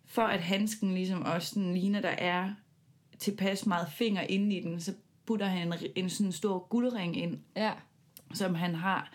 for 0.06 0.23
at 0.23 0.40
handsken 0.40 0.94
ligesom 0.94 1.23
også 1.23 1.49
sådan 1.49 1.75
ligner, 1.75 2.00
der 2.00 2.08
er 2.18 2.50
tilpas 3.18 3.66
meget 3.66 3.87
finger 3.92 4.20
inde 4.23 4.56
i 4.56 4.61
den, 4.61 4.80
så 4.80 4.92
putter 5.26 5.46
han 5.46 5.68
en, 5.73 5.75
en 5.96 6.11
sådan 6.11 6.32
stor 6.32 6.66
guldring 6.68 7.16
ind, 7.23 7.38
Ja. 7.56 7.73
som 8.34 8.54
han 8.54 8.75
har. 8.75 9.12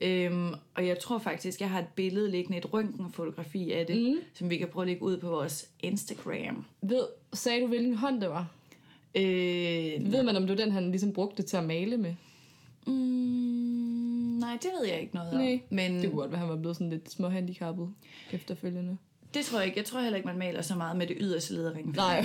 Øhm, 0.00 0.54
og 0.74 0.86
jeg 0.86 0.98
tror 0.98 1.18
faktisk, 1.18 1.60
jeg 1.60 1.70
har 1.70 1.78
et 1.78 1.88
billede 1.94 2.30
liggende, 2.30 2.58
et 2.58 2.72
røntgenfotografi 2.74 3.72
af 3.72 3.86
det, 3.86 4.02
mm. 4.02 4.18
som 4.34 4.50
vi 4.50 4.56
kan 4.56 4.68
prøve 4.68 4.82
at 4.82 4.88
lægge 4.88 5.02
ud 5.02 5.16
på 5.18 5.28
vores 5.28 5.68
Instagram. 5.80 6.64
Ved, 6.82 7.06
sagde 7.32 7.60
du, 7.60 7.66
hvilken 7.66 7.94
hånd 7.94 8.20
det 8.20 8.30
var? 8.30 8.46
Øh, 9.14 10.12
Ved 10.12 10.22
man, 10.22 10.36
om 10.36 10.46
det 10.46 10.58
var 10.58 10.64
den, 10.64 10.72
han 10.72 10.90
ligesom 10.90 11.12
brugte 11.12 11.42
til 11.42 11.56
at 11.56 11.64
male 11.64 11.96
med? 11.96 12.14
mm, 12.86 12.92
nej, 14.40 14.58
det 14.62 14.70
ved 14.80 14.88
jeg 14.88 15.00
ikke 15.00 15.14
noget 15.14 15.32
om. 15.32 15.38
Nej, 15.40 15.60
Men 15.70 16.02
Det 16.02 16.10
kunne 16.10 16.20
godt 16.20 16.30
være, 16.30 16.40
han 16.40 16.48
var 16.48 16.56
blevet 16.56 16.76
sådan 16.76 16.90
lidt 16.90 17.10
småhandicappet 17.10 17.88
efterfølgende. 18.32 18.96
Det 19.34 19.44
tror 19.44 19.58
jeg 19.58 19.66
ikke. 19.66 19.78
Jeg 19.78 19.84
tror 19.84 20.00
heller 20.00 20.16
ikke, 20.16 20.26
man 20.26 20.38
maler 20.38 20.62
så 20.62 20.74
meget 20.76 20.96
med 20.96 21.06
det 21.06 21.16
yderste 21.20 21.54
led 21.54 21.66
af. 21.66 21.84
Nej. 21.84 22.24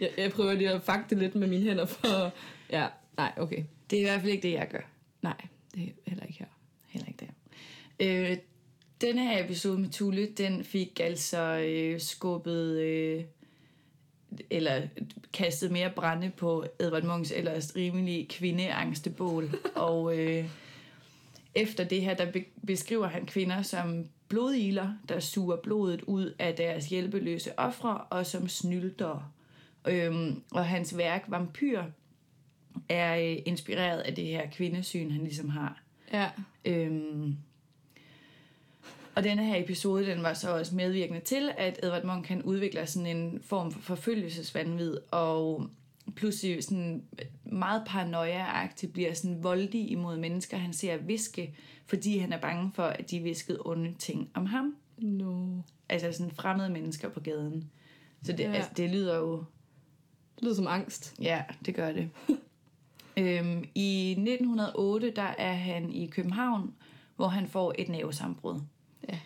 jeg, 0.00 0.10
jeg 0.18 0.32
prøver 0.32 0.52
lige 0.52 0.70
at 0.70 0.82
fakte 0.82 1.14
lidt 1.14 1.34
med 1.34 1.48
mine 1.48 1.62
hænder 1.62 1.86
for... 1.86 2.32
Ja, 2.70 2.86
nej, 3.16 3.32
okay. 3.36 3.64
Det 3.90 3.96
er 3.96 4.00
i 4.00 4.04
hvert 4.04 4.20
fald 4.20 4.32
ikke 4.32 4.48
det, 4.48 4.52
jeg 4.54 4.68
gør. 4.70 4.80
Nej, 5.26 5.46
det 5.74 5.82
er 5.82 5.92
heller 6.06 6.24
ikke 6.24 6.38
her. 6.38 6.46
Heller 6.88 7.08
ikke 7.08 7.26
det. 7.26 7.30
Øh, 8.06 8.36
denne 9.00 9.22
her 9.22 9.44
episode 9.44 9.78
med 9.78 9.88
Tulle, 9.88 10.26
den 10.26 10.64
fik 10.64 11.00
altså 11.00 11.38
øh, 11.68 12.00
skubbet... 12.00 12.80
Øh, 12.80 13.24
eller 14.50 14.82
kastet 15.32 15.70
mere 15.70 15.90
brænde 15.90 16.30
på 16.36 16.64
Edvard 16.80 17.02
Munchs 17.02 17.32
ellers 17.36 17.76
rimelig 17.76 18.28
kvindeangste 18.28 19.10
bål. 19.10 19.50
og 19.74 20.18
øh, 20.18 20.50
efter 21.54 21.84
det 21.84 22.02
her, 22.02 22.14
der 22.14 22.32
be- 22.32 22.44
beskriver 22.66 23.06
han 23.06 23.26
kvinder 23.26 23.62
som 23.62 24.06
blodiler, 24.28 24.92
der 25.08 25.20
suger 25.20 25.56
blodet 25.56 26.02
ud 26.02 26.34
af 26.38 26.54
deres 26.54 26.88
hjælpeløse 26.88 27.58
ofre, 27.58 27.98
og 27.98 28.26
som 28.26 28.48
snylder. 28.48 29.32
Øhm, 29.88 30.42
og 30.50 30.66
hans 30.66 30.96
værk 30.96 31.24
Vampyr 31.28 31.82
er 32.88 33.16
øh, 33.16 33.36
inspireret 33.44 34.00
af 34.00 34.14
det 34.14 34.26
her 34.26 34.50
kvindesyn, 34.50 35.10
han 35.10 35.22
ligesom 35.22 35.48
har. 35.48 35.82
Ja. 36.12 36.28
Øhm, 36.64 37.36
og 39.14 39.24
denne 39.24 39.44
her 39.44 39.64
episode, 39.64 40.06
den 40.06 40.22
var 40.22 40.34
så 40.34 40.58
også 40.58 40.74
medvirkende 40.74 41.20
til, 41.20 41.50
at 41.58 41.80
Edvard 41.82 42.04
Munch 42.04 42.28
kan 42.28 42.42
udvikle 42.42 42.86
sådan 42.86 43.16
en 43.16 43.40
form 43.42 43.72
for 43.72 43.80
forfølgelsesvandvid, 43.80 44.96
og 45.10 45.70
pludselig 46.14 46.64
sådan 46.64 47.02
meget 47.44 47.82
paranoia-agtigt 47.88 48.92
bliver 48.92 49.14
sådan 49.14 49.42
voldig 49.42 49.90
imod 49.90 50.16
mennesker, 50.16 50.56
han 50.56 50.72
ser 50.72 50.96
viske, 50.96 51.54
fordi 51.86 52.18
han 52.18 52.32
er 52.32 52.40
bange 52.40 52.70
for, 52.74 52.82
at 52.82 53.10
de 53.10 53.20
viskede 53.20 53.58
onde 53.64 53.94
ting 53.98 54.30
om 54.34 54.46
ham. 54.46 54.76
No. 54.98 55.60
Altså 55.88 56.12
sådan 56.12 56.32
fremmede 56.32 56.70
mennesker 56.70 57.08
på 57.08 57.20
gaden. 57.20 57.70
Så 58.22 58.32
det, 58.32 58.40
ja. 58.40 58.52
altså, 58.52 58.70
det 58.76 58.90
lyder 58.90 59.16
jo 59.16 59.44
Det 60.34 60.42
lyder 60.42 60.54
som 60.54 60.66
angst. 60.66 61.14
Ja, 61.20 61.42
det 61.66 61.74
gør 61.74 61.92
det. 61.92 62.10
øhm, 63.16 63.64
I 63.74 64.10
1908, 64.10 65.10
der 65.10 65.22
er 65.38 65.52
han 65.52 65.92
i 65.92 66.06
København, 66.06 66.74
hvor 67.16 67.28
han 67.28 67.48
får 67.48 67.74
et 67.78 67.88
nervesambrud. 67.88 68.60
Ja. 69.08 69.18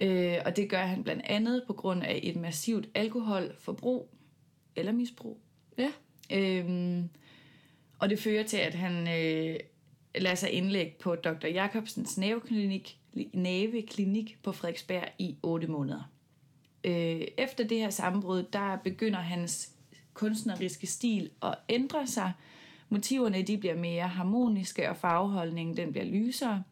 Øh, 0.00 0.42
og 0.44 0.56
det 0.56 0.70
gør 0.70 0.82
han 0.82 1.02
blandt 1.02 1.22
andet 1.24 1.64
på 1.66 1.72
grund 1.72 2.02
af 2.02 2.20
et 2.22 2.36
massivt 2.36 2.88
alkoholforbrug 2.94 4.10
eller 4.76 4.92
misbrug. 4.92 5.40
Ja. 5.78 5.90
Øhm, 6.32 7.08
og 7.98 8.10
det 8.10 8.18
fører 8.18 8.44
til, 8.44 8.56
at 8.56 8.74
han 8.74 9.08
øh, 9.08 9.56
lader 10.14 10.34
sig 10.34 10.50
indlægge 10.50 10.94
på 11.00 11.14
Dr. 11.14 11.46
Jacobsens 11.46 12.18
nerveklinik, 12.18 12.98
nerveklinik 13.32 14.38
på 14.42 14.52
Frederiksberg 14.52 15.08
i 15.18 15.36
8 15.42 15.66
måneder. 15.66 16.10
Øh, 16.84 17.20
efter 17.38 17.64
det 17.64 17.78
her 17.78 17.90
sammenbrud, 17.90 18.42
der 18.52 18.76
begynder 18.84 19.18
hans 19.18 19.72
kunstneriske 20.14 20.86
stil 20.86 21.30
at 21.42 21.54
ændre 21.68 22.06
sig. 22.06 22.32
Motiverne 22.88 23.42
de 23.42 23.58
bliver 23.58 23.76
mere 23.76 24.08
harmoniske, 24.08 24.90
og 24.90 24.96
farveholdningen 24.96 25.76
den 25.76 25.92
bliver 25.92 26.04
lysere. 26.06 26.62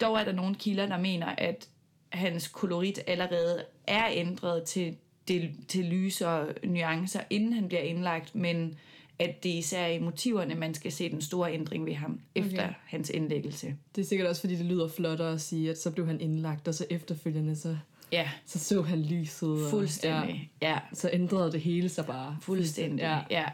Dog 0.00 0.16
er 0.20 0.24
der 0.24 0.32
nogle 0.32 0.54
kilder, 0.54 0.86
der 0.86 0.98
mener, 0.98 1.26
at 1.26 1.68
hans 2.08 2.48
kolorit 2.48 2.98
allerede 3.06 3.64
er 3.86 4.06
ændret 4.12 4.62
til, 4.64 4.96
til, 5.26 5.50
til 5.68 5.84
lysere 5.84 6.46
nuancer, 6.64 7.20
inden 7.30 7.52
han 7.52 7.68
bliver 7.68 7.82
indlagt, 7.82 8.34
men 8.34 8.74
at 9.18 9.42
det 9.42 9.48
især 9.50 9.86
i 9.86 9.98
motiverne, 9.98 10.54
man 10.54 10.74
skal 10.74 10.92
se 10.92 11.10
den 11.10 11.20
store 11.22 11.54
ændring 11.54 11.86
ved 11.86 11.94
ham 11.94 12.20
efter 12.34 12.62
Okay. 12.64 12.72
hans 12.86 13.10
indlæggelse. 13.10 13.76
Det 13.96 14.02
er 14.02 14.06
sikkert 14.06 14.28
også, 14.28 14.40
fordi 14.40 14.56
det 14.56 14.66
lyder 14.66 14.88
flottere 14.88 15.32
at 15.32 15.40
sige, 15.40 15.70
at 15.70 15.78
så 15.80 15.90
blev 15.90 16.06
han 16.06 16.20
indlagt, 16.20 16.68
og 16.68 16.74
så 16.74 16.86
efterfølgende, 16.90 17.56
så 17.56 17.76
Ja, 18.12 18.28
så, 18.46 18.58
så 18.58 18.82
han 18.82 19.02
lyset. 19.02 19.64
Og, 19.64 19.70
fuldstændig. 19.70 20.50
Ja, 20.62 20.68
Ja, 20.70 20.78
så 20.94 21.10
ændrede 21.12 21.52
det 21.52 21.60
hele 21.60 21.88
sig 21.88 22.06
bare. 22.06 22.36
fuldstændig. 22.42 22.98
Ja. 23.02 23.18
Ja. 23.30 23.44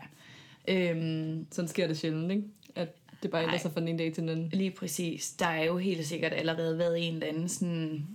Øhm, 0.69 1.47
Sådan 1.51 1.69
sker 1.69 1.87
det 1.87 1.99
sjældent, 1.99 2.31
ikke? 2.33 2.45
At 2.75 2.89
det 3.23 3.31
bare 3.31 3.43
ændrer 3.43 3.59
sig 3.59 3.73
fra 3.73 3.81
den 3.81 3.89
ene 3.89 3.99
dag 3.99 4.13
til 4.13 4.21
den 4.23 4.29
anden. 4.31 4.49
Lige 4.53 4.71
præcis. 4.71 5.31
Der 5.31 5.47
er 5.47 5.65
jo 5.65 5.79
helt 5.79 6.07
sikkert 6.07 6.33
allerede 6.33 6.79
været 6.79 7.07
en 7.09 7.15
eller 7.15 7.27
anden 7.27 7.49
sådan 7.49 8.07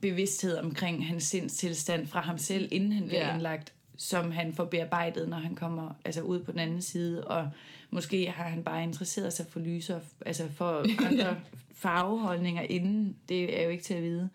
bevidsthed 0.00 0.56
omkring 0.58 1.06
hans 1.06 1.24
sindstilstand 1.24 2.06
fra 2.06 2.20
ham 2.20 2.38
selv, 2.38 2.68
inden 2.72 2.92
han 2.92 3.06
bliver 3.06 3.20
Ja. 3.20 3.28
ja. 3.28 3.34
indlagt, 3.34 3.72
som 3.96 4.30
han 4.30 4.52
får 4.54 4.64
bearbejdet, 4.64 5.28
når 5.28 5.36
han 5.36 5.54
kommer 5.54 5.94
altså 6.04 6.20
ud 6.22 6.40
på 6.42 6.52
den 6.52 6.60
anden 6.60 6.82
side. 6.82 7.24
Og 7.24 7.50
måske 7.90 8.30
har 8.30 8.44
han 8.44 8.62
bare 8.64 8.82
interesseret 8.82 9.32
sig 9.32 9.46
for 9.48 9.60
lyser, 9.60 10.00
altså 10.26 10.48
for 10.54 10.84
andre 11.08 11.36
farveholdninger 11.74 12.62
inden. 12.62 13.16
Det 13.28 13.60
er 13.60 13.64
jo 13.64 13.70
ikke 13.70 13.84
til 13.84 13.94
at 13.94 14.02
vide. 14.02 14.28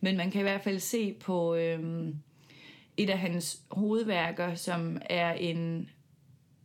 Men 0.00 0.16
man 0.16 0.30
kan 0.30 0.40
i 0.40 0.42
hvert 0.42 0.62
fald 0.64 0.78
se 0.78 1.12
på 1.12 1.54
øhm, 1.54 2.14
et 2.96 3.10
af 3.10 3.18
hans 3.18 3.60
hovedværker, 3.70 4.54
som 4.54 4.98
er 5.10 5.32
en 5.32 5.90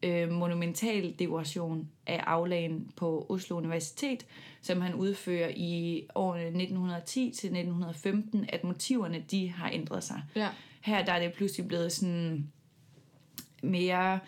øh, 0.05 0.31
monumental 0.31 1.15
dekoration 1.19 1.89
af 2.07 2.23
aflagen 2.27 2.91
på 2.95 3.25
Oslo 3.29 3.57
Universitet, 3.57 4.25
som 4.61 4.81
han 4.81 4.93
udfører 4.93 5.49
i 5.55 6.03
årene 6.15 6.45
1910 6.45 7.19
til 7.21 7.47
1915, 7.47 8.45
at 8.49 8.63
motiverne 8.63 9.25
de 9.31 9.49
har 9.49 9.69
ændret 9.69 10.03
sig. 10.03 10.21
Ja. 10.35 10.49
Her 10.81 11.05
der 11.05 11.13
er 11.13 11.19
det 11.19 11.33
pludselig 11.33 11.67
blevet 11.67 11.91
sådan 11.91 12.51
mere 13.63 14.19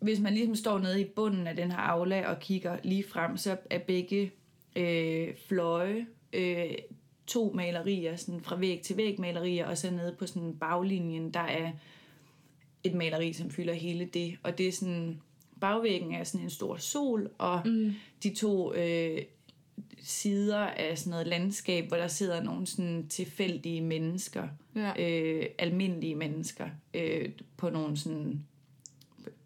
hvis 0.00 0.20
man 0.20 0.34
ligesom 0.34 0.54
står 0.54 0.78
nede 0.78 1.00
i 1.00 1.04
bunden 1.04 1.46
af 1.46 1.56
den 1.56 1.70
her 1.70 1.78
aula 1.78 2.28
og 2.28 2.40
kigger 2.40 2.78
lige 2.82 3.04
frem, 3.08 3.36
så 3.36 3.56
er 3.70 3.78
begge 3.78 4.32
øh, 4.76 5.28
fløje 5.48 6.06
øh, 6.32 6.74
to 7.26 7.52
malerier, 7.54 8.16
sådan 8.16 8.40
fra 8.40 8.56
væg 8.56 8.80
til 8.80 8.96
væg 8.96 9.20
malerier, 9.20 9.66
og 9.66 9.78
så 9.78 9.90
nede 9.90 10.16
på 10.18 10.26
sådan 10.26 10.56
baglinjen, 10.60 11.34
der 11.34 11.40
er 11.40 11.72
et 12.84 12.94
maleri, 12.94 13.32
som 13.32 13.50
fylder 13.50 13.72
hele 13.74 14.04
det. 14.04 14.36
Og 14.42 14.58
det 14.58 14.68
er 14.68 14.72
sådan, 14.72 15.20
bagvæggen 15.60 16.14
er 16.14 16.24
sådan 16.24 16.40
en 16.44 16.50
stor 16.50 16.76
sol, 16.76 17.30
og 17.38 17.62
mm. 17.64 17.92
de 18.22 18.34
to 18.34 18.74
øh, 18.74 19.18
sider 20.02 20.58
af 20.58 20.98
sådan 20.98 21.10
noget 21.10 21.26
landskab, 21.26 21.88
hvor 21.88 21.96
der 21.96 22.08
sidder 22.08 22.42
nogle 22.42 22.66
sådan 22.66 23.06
tilfældige 23.08 23.80
mennesker, 23.80 24.48
Ja. 24.76 24.92
øh, 24.98 25.46
almindelige 25.58 26.14
mennesker, 26.14 26.68
øh, 26.94 27.28
på 27.56 27.70
nogle 27.70 27.96
sådan, 27.96 28.44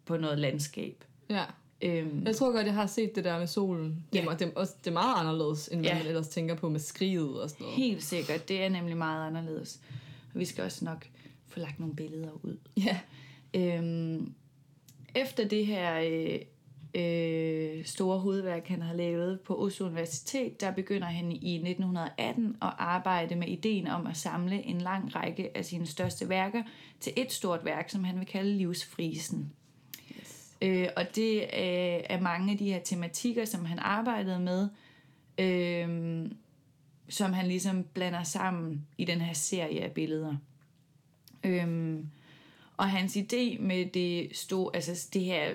på 0.04 0.16
noget 0.16 0.38
landskab. 0.38 1.04
Ja. 1.30 1.44
Øhm, 1.82 2.22
Jeg 2.26 2.36
tror 2.36 2.52
godt, 2.52 2.66
jeg 2.66 2.74
har 2.74 2.86
set 2.86 3.14
det 3.16 3.24
der 3.24 3.38
med 3.38 3.46
solen. 3.46 4.04
Det, 4.12 4.18
Ja. 4.18 4.24
er, 4.26 4.36
det, 4.36 4.46
er, 4.48 4.50
også, 4.56 4.72
det 4.84 4.86
er 4.90 4.92
meget 4.94 5.20
anderledes, 5.20 5.68
end 5.68 5.80
hvad 5.80 5.90
Ja. 5.90 5.98
man 5.98 6.06
ellers 6.06 6.28
tænker 6.28 6.54
på 6.54 6.68
med 6.68 6.80
skriget 6.80 7.42
og 7.42 7.50
sådan 7.50 7.64
noget. 7.64 7.76
Helt 7.78 8.02
sikkert, 8.02 8.48
det 8.48 8.62
er 8.62 8.68
nemlig 8.68 8.96
meget 8.96 9.26
anderledes. 9.26 9.80
Og 10.34 10.40
vi 10.40 10.44
skal 10.44 10.64
også 10.64 10.84
nok 10.84 11.06
få 11.48 11.60
lagt 11.60 11.80
nogle 11.80 11.96
billeder 11.96 12.30
ud. 12.42 12.56
Ja. 12.76 12.98
Øhm, 13.56 14.34
efter 15.14 15.48
det 15.48 15.66
her 15.66 16.00
øh, 16.00 16.40
øh, 16.94 17.84
store 17.84 18.18
hovedværk, 18.18 18.66
han 18.66 18.82
har 18.82 18.94
lavet 18.94 19.40
på 19.40 19.64
Oslo 19.64 19.86
Universitet, 19.86 20.60
der 20.60 20.70
begynder 20.70 21.06
han 21.06 21.32
i 21.32 21.54
1918 21.54 22.56
at 22.62 22.72
arbejde 22.78 23.36
med 23.36 23.48
ideen 23.48 23.86
om 23.86 24.06
at 24.06 24.16
samle 24.16 24.62
en 24.62 24.80
lang 24.80 25.14
række 25.14 25.56
af 25.56 25.64
sine 25.64 25.86
største 25.86 26.28
værker 26.28 26.62
til 27.00 27.12
et 27.16 27.32
stort 27.32 27.64
værk, 27.64 27.90
som 27.90 28.04
han 28.04 28.18
vil 28.18 28.26
kalde 28.26 28.56
Livsfrisen. 28.56 29.52
Øh, 30.62 30.88
og 30.96 31.16
det 31.16 31.36
øh, 31.36 32.00
er 32.04 32.20
mange 32.20 32.52
af 32.52 32.58
de 32.58 32.72
her 32.72 32.80
tematikker, 32.80 33.44
som 33.44 33.64
han 33.64 33.78
arbejdede 33.78 34.40
med, 34.40 34.68
øh, 35.38 36.30
som 37.08 37.32
han 37.32 37.46
ligesom 37.46 37.84
blander 37.94 38.22
sammen 38.22 38.86
i 38.98 39.04
den 39.04 39.20
her 39.20 39.32
serie 39.32 39.80
af 39.80 39.92
billeder. 39.92 40.36
Øhm, 41.44 42.06
og 42.76 42.90
hans 42.90 43.16
idé 43.16 43.60
med 43.60 43.86
det, 43.86 44.36
store, 44.36 44.70
altså 44.74 45.08
det 45.12 45.22
her 45.22 45.50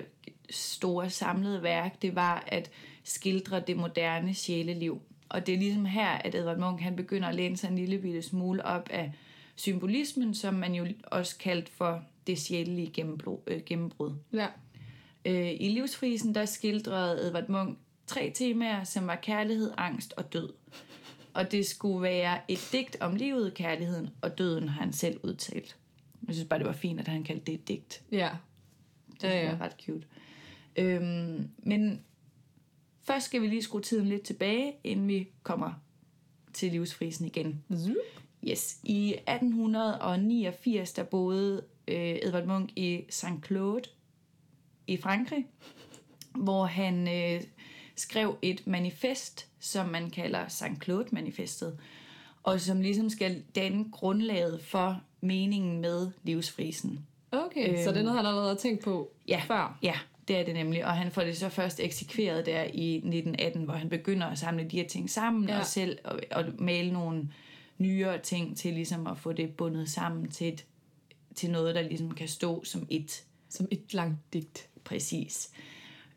store 0.50 1.10
samlede 1.10 1.62
værk, 1.62 2.02
det 2.02 2.14
var 2.14 2.44
at 2.46 2.70
skildre 3.04 3.60
det 3.60 3.76
moderne 3.76 4.34
sjæleliv. 4.34 5.02
Og 5.28 5.46
det 5.46 5.54
er 5.54 5.58
ligesom 5.58 5.84
her, 5.84 6.08
at 6.08 6.34
Edvard 6.34 6.58
Munch 6.58 6.82
han 6.82 6.96
begynder 6.96 7.28
at 7.28 7.34
læne 7.34 7.56
sig 7.56 7.68
en 7.68 7.76
lille 7.76 7.98
bitte 7.98 8.22
smule 8.22 8.64
op 8.64 8.88
af 8.90 9.12
symbolismen, 9.56 10.34
som 10.34 10.54
man 10.54 10.74
jo 10.74 10.86
også 11.02 11.38
kaldt 11.38 11.68
for 11.68 12.04
det 12.26 12.38
sjælelige 12.38 12.90
gennembrud. 12.90 13.38
Øh, 13.46 13.62
gennembrud. 13.66 14.12
Ja. 14.32 14.46
Øh, 15.24 15.50
I 15.60 15.68
livsfrisen, 15.68 16.34
der 16.34 16.44
skildrede 16.44 17.26
Edvard 17.26 17.48
Munch 17.48 17.78
tre 18.06 18.32
temaer, 18.34 18.84
som 18.84 19.06
var 19.06 19.16
kærlighed, 19.16 19.72
angst 19.76 20.14
og 20.16 20.32
død. 20.32 20.52
Og 21.34 21.52
det 21.52 21.66
skulle 21.66 22.02
være 22.02 22.38
et 22.48 22.68
digt 22.72 22.96
om 23.00 23.16
livet, 23.16 23.54
kærligheden 23.54 24.10
og 24.20 24.38
døden, 24.38 24.68
har 24.68 24.82
han 24.82 24.92
selv 24.92 25.20
udtalt. 25.22 25.76
Jeg 26.26 26.34
synes 26.34 26.48
bare, 26.48 26.58
det 26.58 26.66
var 26.66 26.72
fint, 26.72 27.00
at 27.00 27.08
han 27.08 27.24
kaldte 27.24 27.44
det 27.44 27.54
et 27.54 27.68
digt. 27.68 28.02
Ja. 28.12 28.30
Det 29.12 29.24
Ja, 29.28 29.44
ja, 29.44 29.56
ret 29.60 29.76
cute. 29.84 30.06
Øhm, 30.76 31.48
men 31.58 32.00
først 33.02 33.26
skal 33.26 33.42
vi 33.42 33.46
lige 33.46 33.62
skrue 33.62 33.80
tiden 33.80 34.08
lidt 34.08 34.22
tilbage, 34.22 34.74
inden 34.84 35.08
vi 35.08 35.28
kommer 35.42 35.72
til 36.52 36.72
livsfrisen 36.72 37.26
igen. 37.26 37.64
Zup. 37.76 37.96
Yes. 38.48 38.80
I 38.82 39.14
1889, 39.28 40.92
der 40.92 41.02
boede 41.02 41.64
øh, 41.88 42.18
Edvard 42.22 42.46
Munch 42.46 42.72
i 42.76 43.04
St. 43.08 43.46
Claude 43.46 43.82
i 44.86 44.96
Frankrig, 44.96 45.46
hvor 46.44 46.64
han 46.64 47.08
øh, 47.08 47.42
skrev 47.96 48.38
et 48.42 48.66
manifest, 48.66 49.48
som 49.60 49.88
man 49.88 50.10
kalder 50.10 50.48
St. 50.48 50.84
Claude-manifestet, 50.84 51.78
og 52.42 52.60
som 52.60 52.80
ligesom 52.80 53.10
skal 53.10 53.42
danne 53.54 53.90
grundlaget 53.90 54.62
for 54.62 55.02
meningen 55.22 55.80
med 55.80 56.10
livsfrisen. 56.22 57.06
Okay, 57.32 57.68
øhm. 57.68 57.84
så 57.84 57.90
det 57.90 57.96
er 57.98 58.02
noget, 58.02 58.16
han 58.18 58.26
allerede 58.26 58.48
har 58.48 58.56
tænkt 58.56 58.84
på 58.84 59.10
Ja. 59.28 59.42
før. 59.46 59.78
Ja, 59.82 59.94
det 60.28 60.36
er 60.38 60.44
det 60.44 60.54
nemlig. 60.54 60.84
Og 60.86 60.92
han 60.92 61.10
får 61.10 61.22
det 61.22 61.36
så 61.36 61.48
først 61.48 61.80
eksekveret 61.80 62.46
der 62.46 62.62
i 62.74 62.94
1918, 62.96 63.64
hvor 63.64 63.74
han 63.74 63.88
begynder 63.88 64.26
at 64.26 64.38
samle 64.38 64.64
de 64.64 64.76
her 64.80 64.88
ting 64.88 65.10
sammen 65.10 65.48
Ja. 65.48 65.58
og 65.58 65.66
selv 65.66 65.98
og, 66.04 66.20
og 66.30 66.44
male 66.58 66.92
nogle 66.92 67.28
nyere 67.78 68.18
ting 68.18 68.56
til 68.56 68.72
ligesom 68.74 69.06
at 69.06 69.18
få 69.18 69.32
det 69.32 69.50
bundet 69.56 69.90
sammen 69.90 70.30
til, 70.30 70.48
et, 70.48 70.64
til 71.34 71.50
noget, 71.50 71.74
der 71.74 71.82
ligesom 71.82 72.10
kan 72.14 72.28
stå 72.28 72.64
som 72.64 72.86
et 72.90 73.24
Som 73.48 73.68
et 73.70 73.94
langt 73.94 74.32
digt. 74.32 74.68
præcis. 74.84 75.50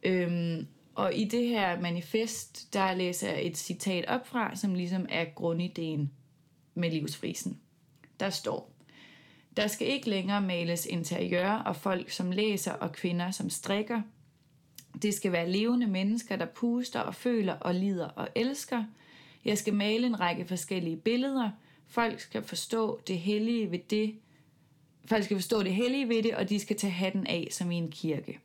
Øhm, 0.03 0.67
og 0.95 1.13
i 1.15 1.23
det 1.25 1.47
her 1.47 1.81
manifest, 1.81 2.73
der 2.73 2.93
læser 2.95 3.29
jeg 3.31 3.45
et 3.45 3.57
citat 3.57 4.05
op 4.07 4.27
fra, 4.27 4.55
som 4.55 4.73
ligesom 4.73 5.05
er 5.09 5.25
grundideen 5.35 6.11
med 6.75 6.91
livsfrisen. 6.91 7.59
Der 8.19 8.29
står, 8.29 8.71
der 9.57 9.67
skal 9.67 9.87
ikke 9.87 10.09
længere 10.09 10.41
males 10.41 10.85
interiør 10.85 11.51
og 11.51 11.75
folk 11.75 12.09
som 12.09 12.31
læser 12.31 12.71
og 12.71 12.91
kvinder 12.91 13.31
som 13.31 13.49
strikker. 13.49 14.01
Det 15.01 15.13
skal 15.13 15.31
være 15.31 15.51
levende 15.51 15.87
mennesker, 15.87 16.35
der 16.35 16.45
puster 16.45 16.99
og 16.99 17.15
føler 17.15 17.53
og 17.53 17.75
lider 17.75 18.07
og 18.07 18.27
elsker. 18.35 18.83
Jeg 19.45 19.57
skal 19.57 19.73
male 19.73 20.07
en 20.07 20.19
række 20.19 20.45
forskellige 20.45 20.97
billeder. 20.97 21.49
Folk 21.87 22.19
skal 22.19 22.43
forstå 22.43 23.01
det 23.07 23.19
hellige 23.19 23.71
ved 23.71 23.79
det. 23.89 24.15
Folk 25.05 25.23
skal 25.23 25.37
forstå 25.37 25.63
det 25.63 25.73
hellige 25.73 26.09
ved 26.09 26.23
det, 26.23 26.35
og 26.35 26.49
de 26.49 26.59
skal 26.59 26.77
tage 26.77 26.91
hatten 26.91 27.27
af 27.27 27.47
som 27.51 27.71
i 27.71 27.75
en 27.75 27.91
kirke. 27.91 28.39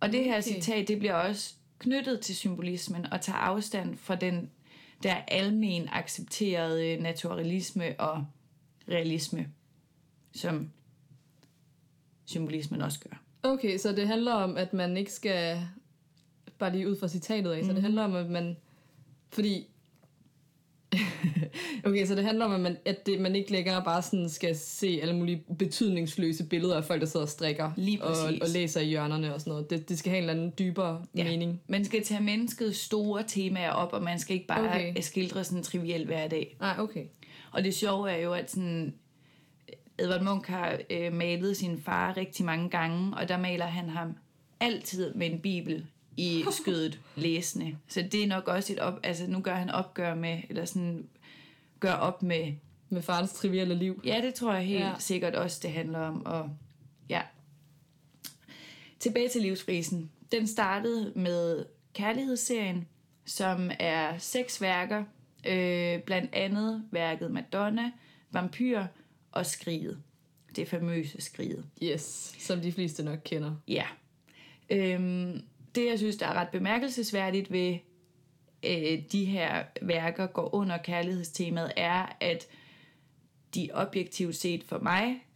Og 0.00 0.12
det 0.12 0.24
her 0.24 0.38
Okay. 0.38 0.42
citat, 0.42 0.88
det 0.88 0.98
bliver 0.98 1.14
også 1.14 1.54
knyttet 1.78 2.20
til 2.20 2.36
symbolismen 2.36 3.06
og 3.12 3.20
tager 3.20 3.36
afstand 3.36 3.96
fra 3.96 4.14
den 4.14 4.50
der 5.02 5.14
almen 5.14 5.88
accepterede 5.92 6.96
naturalisme 6.96 8.00
og 8.00 8.26
realisme, 8.88 9.48
som 10.32 10.70
symbolismen 12.24 12.82
også 12.82 13.00
gør. 13.00 13.22
Okay, 13.42 13.78
så 13.78 13.92
det 13.92 14.08
handler 14.08 14.32
om, 14.32 14.56
at 14.56 14.72
man 14.72 14.96
ikke 14.96 15.12
skal... 15.12 15.60
Bare 16.58 16.72
lige 16.72 16.90
ud 16.90 16.96
fra 16.96 17.08
citatet 17.08 17.50
af, 17.50 17.62
mm. 17.62 17.68
så 17.68 17.74
det 17.74 17.82
handler 17.82 18.02
om, 18.02 18.14
at 18.14 18.30
man... 18.30 18.56
Fordi... 19.28 19.66
okay, 21.86 22.06
så 22.06 22.14
det 22.14 22.24
handler 22.24 22.44
om, 22.44 22.52
at 22.52 22.60
man, 22.60 22.76
at 22.84 23.06
det, 23.06 23.20
man 23.20 23.36
ikke 23.36 23.52
længere 23.52 23.84
bare 23.84 24.02
sådan 24.02 24.28
skal 24.28 24.56
se 24.56 24.98
alle 25.02 25.16
mulige 25.16 25.44
betydningsløse 25.58 26.44
billeder 26.44 26.76
af 26.76 26.84
folk, 26.84 27.00
der 27.00 27.06
sidder 27.06 27.26
og 27.26 27.30
strikker 27.30 27.70
Lige 27.76 28.04
og, 28.04 28.16
og 28.42 28.48
læser 28.48 28.80
i 28.80 28.84
hjørnerne 28.84 29.34
og 29.34 29.40
sådan 29.40 29.50
noget. 29.50 29.70
Det, 29.70 29.88
det 29.88 29.98
skal 29.98 30.10
have 30.10 30.18
en 30.18 30.30
eller 30.30 30.42
anden 30.42 30.52
dybere 30.58 31.04
ja. 31.14 31.24
mening. 31.24 31.60
Man 31.66 31.84
skal 31.84 32.04
tage 32.04 32.20
menneskets 32.20 32.78
store 32.78 33.24
temaer 33.26 33.70
op, 33.70 33.92
og 33.92 34.02
man 34.02 34.18
skal 34.18 34.34
ikke 34.34 34.46
bare 34.46 34.60
Okay. 34.60 34.94
skildre 35.00 35.44
sådan 35.44 35.58
en 35.58 35.64
triviel 35.64 36.06
hverdag. 36.06 36.56
Nej, 36.60 36.74
okay. 36.78 37.04
Og 37.50 37.64
det 37.64 37.74
sjove 37.74 38.10
er 38.10 38.16
jo, 38.16 38.32
at 38.34 38.50
sådan, 38.50 38.94
Edvard 39.98 40.22
Munch 40.22 40.50
har 40.50 40.78
øh, 40.90 41.12
malet 41.12 41.56
sin 41.56 41.82
far 41.82 42.16
rigtig 42.16 42.44
mange 42.44 42.70
gange, 42.70 43.16
og 43.16 43.28
der 43.28 43.36
maler 43.38 43.66
han 43.66 43.88
ham 43.88 44.14
altid 44.60 45.14
med 45.14 45.30
en 45.30 45.40
bibel 45.40 45.86
i 46.16 46.44
skødet 46.50 47.00
læsende. 47.16 47.76
Så 47.88 48.02
det 48.12 48.22
er 48.22 48.26
nok 48.26 48.48
også 48.48 48.72
et 48.72 48.78
op, 48.78 49.00
altså 49.02 49.26
nu 49.26 49.40
gør 49.40 49.54
han 49.54 49.70
opgør 49.70 50.14
med, 50.14 50.42
eller 50.48 50.64
sådan 50.64 51.08
gør 51.80 51.92
op 51.92 52.22
med, 52.22 52.52
Med 52.88 53.02
farens 53.02 53.32
trivielle 53.32 53.74
liv. 53.74 54.02
ja 54.04 54.20
det 54.22 54.34
tror 54.34 54.52
jeg 54.54 54.62
helt 54.66 54.80
Ja. 54.80 54.92
sikkert 54.98 55.34
også, 55.34 55.60
det 55.62 55.70
handler 55.72 55.98
om. 55.98 56.26
Og 56.26 56.50
ja. 57.08 57.22
Tilbage 58.98 59.28
til 59.28 59.42
livsfrisen. 59.42 60.10
Den 60.32 60.46
startede 60.46 61.12
med 61.16 61.64
kærlighedsserien, 61.94 62.88
som 63.24 63.70
er 63.78 64.18
seks 64.18 64.60
værker, 64.60 65.04
øh, 65.46 66.02
blandt 66.02 66.34
andet 66.34 66.84
værket 66.90 67.30
Madonna, 67.30 67.92
Vampyr 68.30 68.84
og 69.32 69.46
Skriget. 69.46 70.02
Det 70.56 70.68
famøse 70.68 71.20
Skriget. 71.20 71.64
Yes, 71.82 72.34
som 72.38 72.60
de 72.60 72.72
fleste 72.72 73.02
nok 73.02 73.18
kender. 73.24 73.56
Ja. 73.68 73.86
Øhm, 74.70 75.42
det, 75.74 75.86
jeg 75.86 75.98
synes, 75.98 76.16
der 76.16 76.26
er 76.26 76.34
ret 76.34 76.48
bemærkelsesværdigt 76.48 77.52
ved 77.52 77.78
øh, 78.66 78.98
de 79.12 79.24
her 79.24 79.64
værker 79.82 80.26
går 80.26 80.54
under 80.54 80.78
kærlighedstemaet, 80.78 81.72
er, 81.76 82.16
at 82.20 82.46
de 83.54 83.68
objektivt 83.72 84.36
set 84.36 84.64
for 84.64 84.78
mig 84.78 85.26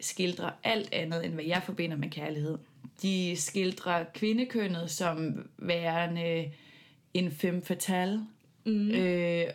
skildrer 0.00 0.50
alt 0.64 0.92
andet, 0.92 1.24
end 1.24 1.34
hvad 1.34 1.44
jeg 1.44 1.62
forbinder 1.62 1.96
med 1.96 2.10
kærlighed. 2.10 2.58
De 3.02 3.36
skildrer 3.36 4.04
kvindekønnet 4.14 4.90
som 4.90 5.48
værende 5.58 6.52
en 7.14 7.30
femme 7.30 7.62
fatale, 7.62 8.26
mm. 8.66 8.90
øh, 8.90 9.46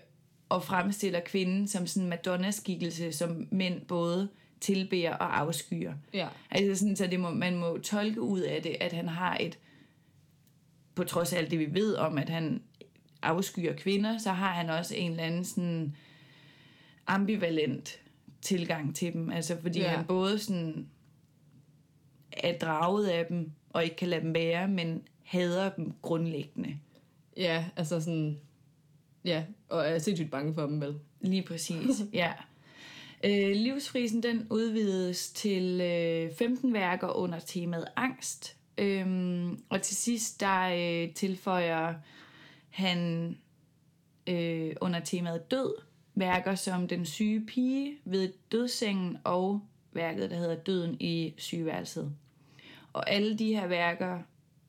og 0.49 0.63
fremstiller 0.63 1.19
kvinden 1.19 1.67
som 1.67 1.87
sådan 1.87 2.03
en 2.03 2.09
Madonna-skikkelse, 2.09 3.11
som 3.11 3.47
mænd 3.51 3.81
både 3.81 4.29
tilbeder 4.61 5.13
og 5.13 5.39
afskyer. 5.39 5.93
Ja. 6.13 6.27
Altså 6.51 6.79
sådan, 6.79 6.95
så 6.95 7.07
det 7.07 7.19
må, 7.19 7.29
man 7.29 7.55
må 7.55 7.77
tolke 7.77 8.21
ud 8.21 8.39
af 8.39 8.63
det, 8.63 8.77
at 8.79 8.93
han 8.93 9.07
har 9.07 9.37
et, 9.37 9.59
på 10.95 11.03
trods 11.03 11.33
af 11.33 11.37
alt 11.37 11.51
det 11.51 11.59
vi 11.59 11.73
ved 11.73 11.95
om, 11.95 12.17
at 12.17 12.29
han 12.29 12.61
afskyer 13.21 13.73
kvinder, 13.75 14.17
så 14.17 14.31
har 14.31 14.53
han 14.53 14.69
også 14.69 14.95
en 14.95 15.11
eller 15.11 15.23
anden 15.23 15.45
sådan 15.45 15.95
ambivalent 17.07 17.99
tilgang 18.41 18.95
til 18.95 19.13
dem. 19.13 19.29
Altså 19.29 19.61
fordi 19.61 19.79
ja. 19.79 19.87
han 19.87 20.05
både 20.05 20.39
sådan 20.39 20.87
er 22.31 22.57
draget 22.57 23.07
af 23.07 23.25
dem, 23.25 23.51
og 23.69 23.83
ikke 23.83 23.95
kan 23.95 24.07
lade 24.07 24.21
dem 24.21 24.33
være, 24.33 24.67
men 24.67 25.07
hader 25.23 25.69
dem 25.69 25.93
grundlæggende. 26.01 26.79
Ja, 27.37 27.65
altså 27.75 28.01
sådan... 28.01 28.39
Ja, 29.27 29.43
og 29.69 29.87
er 29.87 29.99
sindssygt 29.99 30.31
bange 30.31 30.53
for 30.53 30.61
dem, 30.61 30.81
vel? 30.81 30.99
Lige 31.21 31.43
præcis, 31.43 32.03
ja. 32.13 32.33
Øh, 33.23 33.55
livsfrisen 33.55 34.23
den 34.23 34.47
udvides 34.49 35.31
til 35.31 35.81
øh, 35.81 36.35
15 36.35 36.73
værker 36.73 37.07
under 37.07 37.39
temaet 37.39 37.85
angst. 37.95 38.57
Øhm, 38.77 39.59
og 39.69 39.81
til 39.81 39.95
sidst 39.95 40.39
der 40.39 40.67
øh, 40.67 41.13
tilføjer 41.13 41.93
han 42.69 43.37
øh, 44.27 44.75
under 44.81 44.99
temaet 44.99 45.51
død 45.51 45.73
værker 46.15 46.55
som 46.55 46.87
Den 46.87 47.05
syge 47.05 47.45
pige 47.45 47.97
ved 48.05 48.33
dødssengen 48.51 49.17
og 49.23 49.61
værket, 49.91 50.31
der 50.31 50.37
hedder 50.37 50.55
Døden 50.55 50.97
i 50.99 51.33
sygeværelset. 51.37 52.13
Og 52.93 53.09
alle 53.09 53.37
de 53.37 53.55
her 53.55 53.67
værker, 53.67 54.19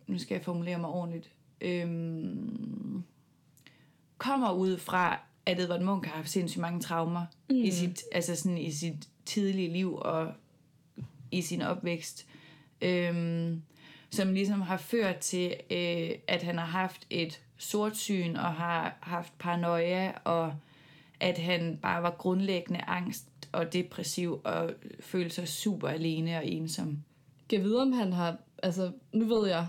nu 0.06 0.18
skal 0.18 0.34
jeg 0.34 0.44
formulere 0.44 0.78
mig 0.78 0.90
ordentligt, 0.90 1.30
øhm, 1.60 3.04
kommer 4.18 4.52
ud 4.52 4.78
fra, 4.78 5.20
at 5.46 5.60
Edvard 5.60 5.80
Munch 5.80 6.08
har 6.08 6.16
haft 6.16 6.30
sindssygt 6.30 6.60
mange 6.60 6.80
traumer 6.80 7.26
mm. 7.50 7.56
i, 7.56 7.70
sit, 7.70 8.02
altså 8.12 8.36
sådan 8.36 8.58
i 8.58 8.72
sit 8.72 9.08
tidlige 9.26 9.72
liv 9.72 9.96
og 9.96 10.32
i 11.30 11.42
sin 11.42 11.62
opvækst, 11.62 12.26
øhm, 12.82 13.62
som 14.10 14.32
ligesom 14.32 14.60
har 14.60 14.76
ført 14.76 15.16
til, 15.16 15.54
øh, 15.70 16.10
at 16.28 16.42
han 16.42 16.58
har 16.58 16.66
haft 16.66 17.06
et 17.10 17.40
sortsyn 17.56 18.36
og 18.36 18.54
har 18.54 18.98
haft 19.00 19.38
paranoia, 19.38 20.12
og 20.24 20.54
at 21.20 21.38
han 21.38 21.78
bare 21.82 22.02
var 22.02 22.10
grundlæggende 22.18 22.80
angst 22.80 23.24
og 23.52 23.72
depressiv 23.72 24.40
og 24.44 24.70
følte 25.00 25.34
sig 25.34 25.48
super 25.48 25.88
alene 25.88 26.36
og 26.36 26.46
ensom. 26.46 26.98
Jeg 27.52 27.62
vide, 27.62 27.82
om 27.82 27.92
han 27.92 28.12
har... 28.12 28.36
Altså, 28.62 28.92
nu 29.12 29.24
ved 29.24 29.48
jeg... 29.48 29.66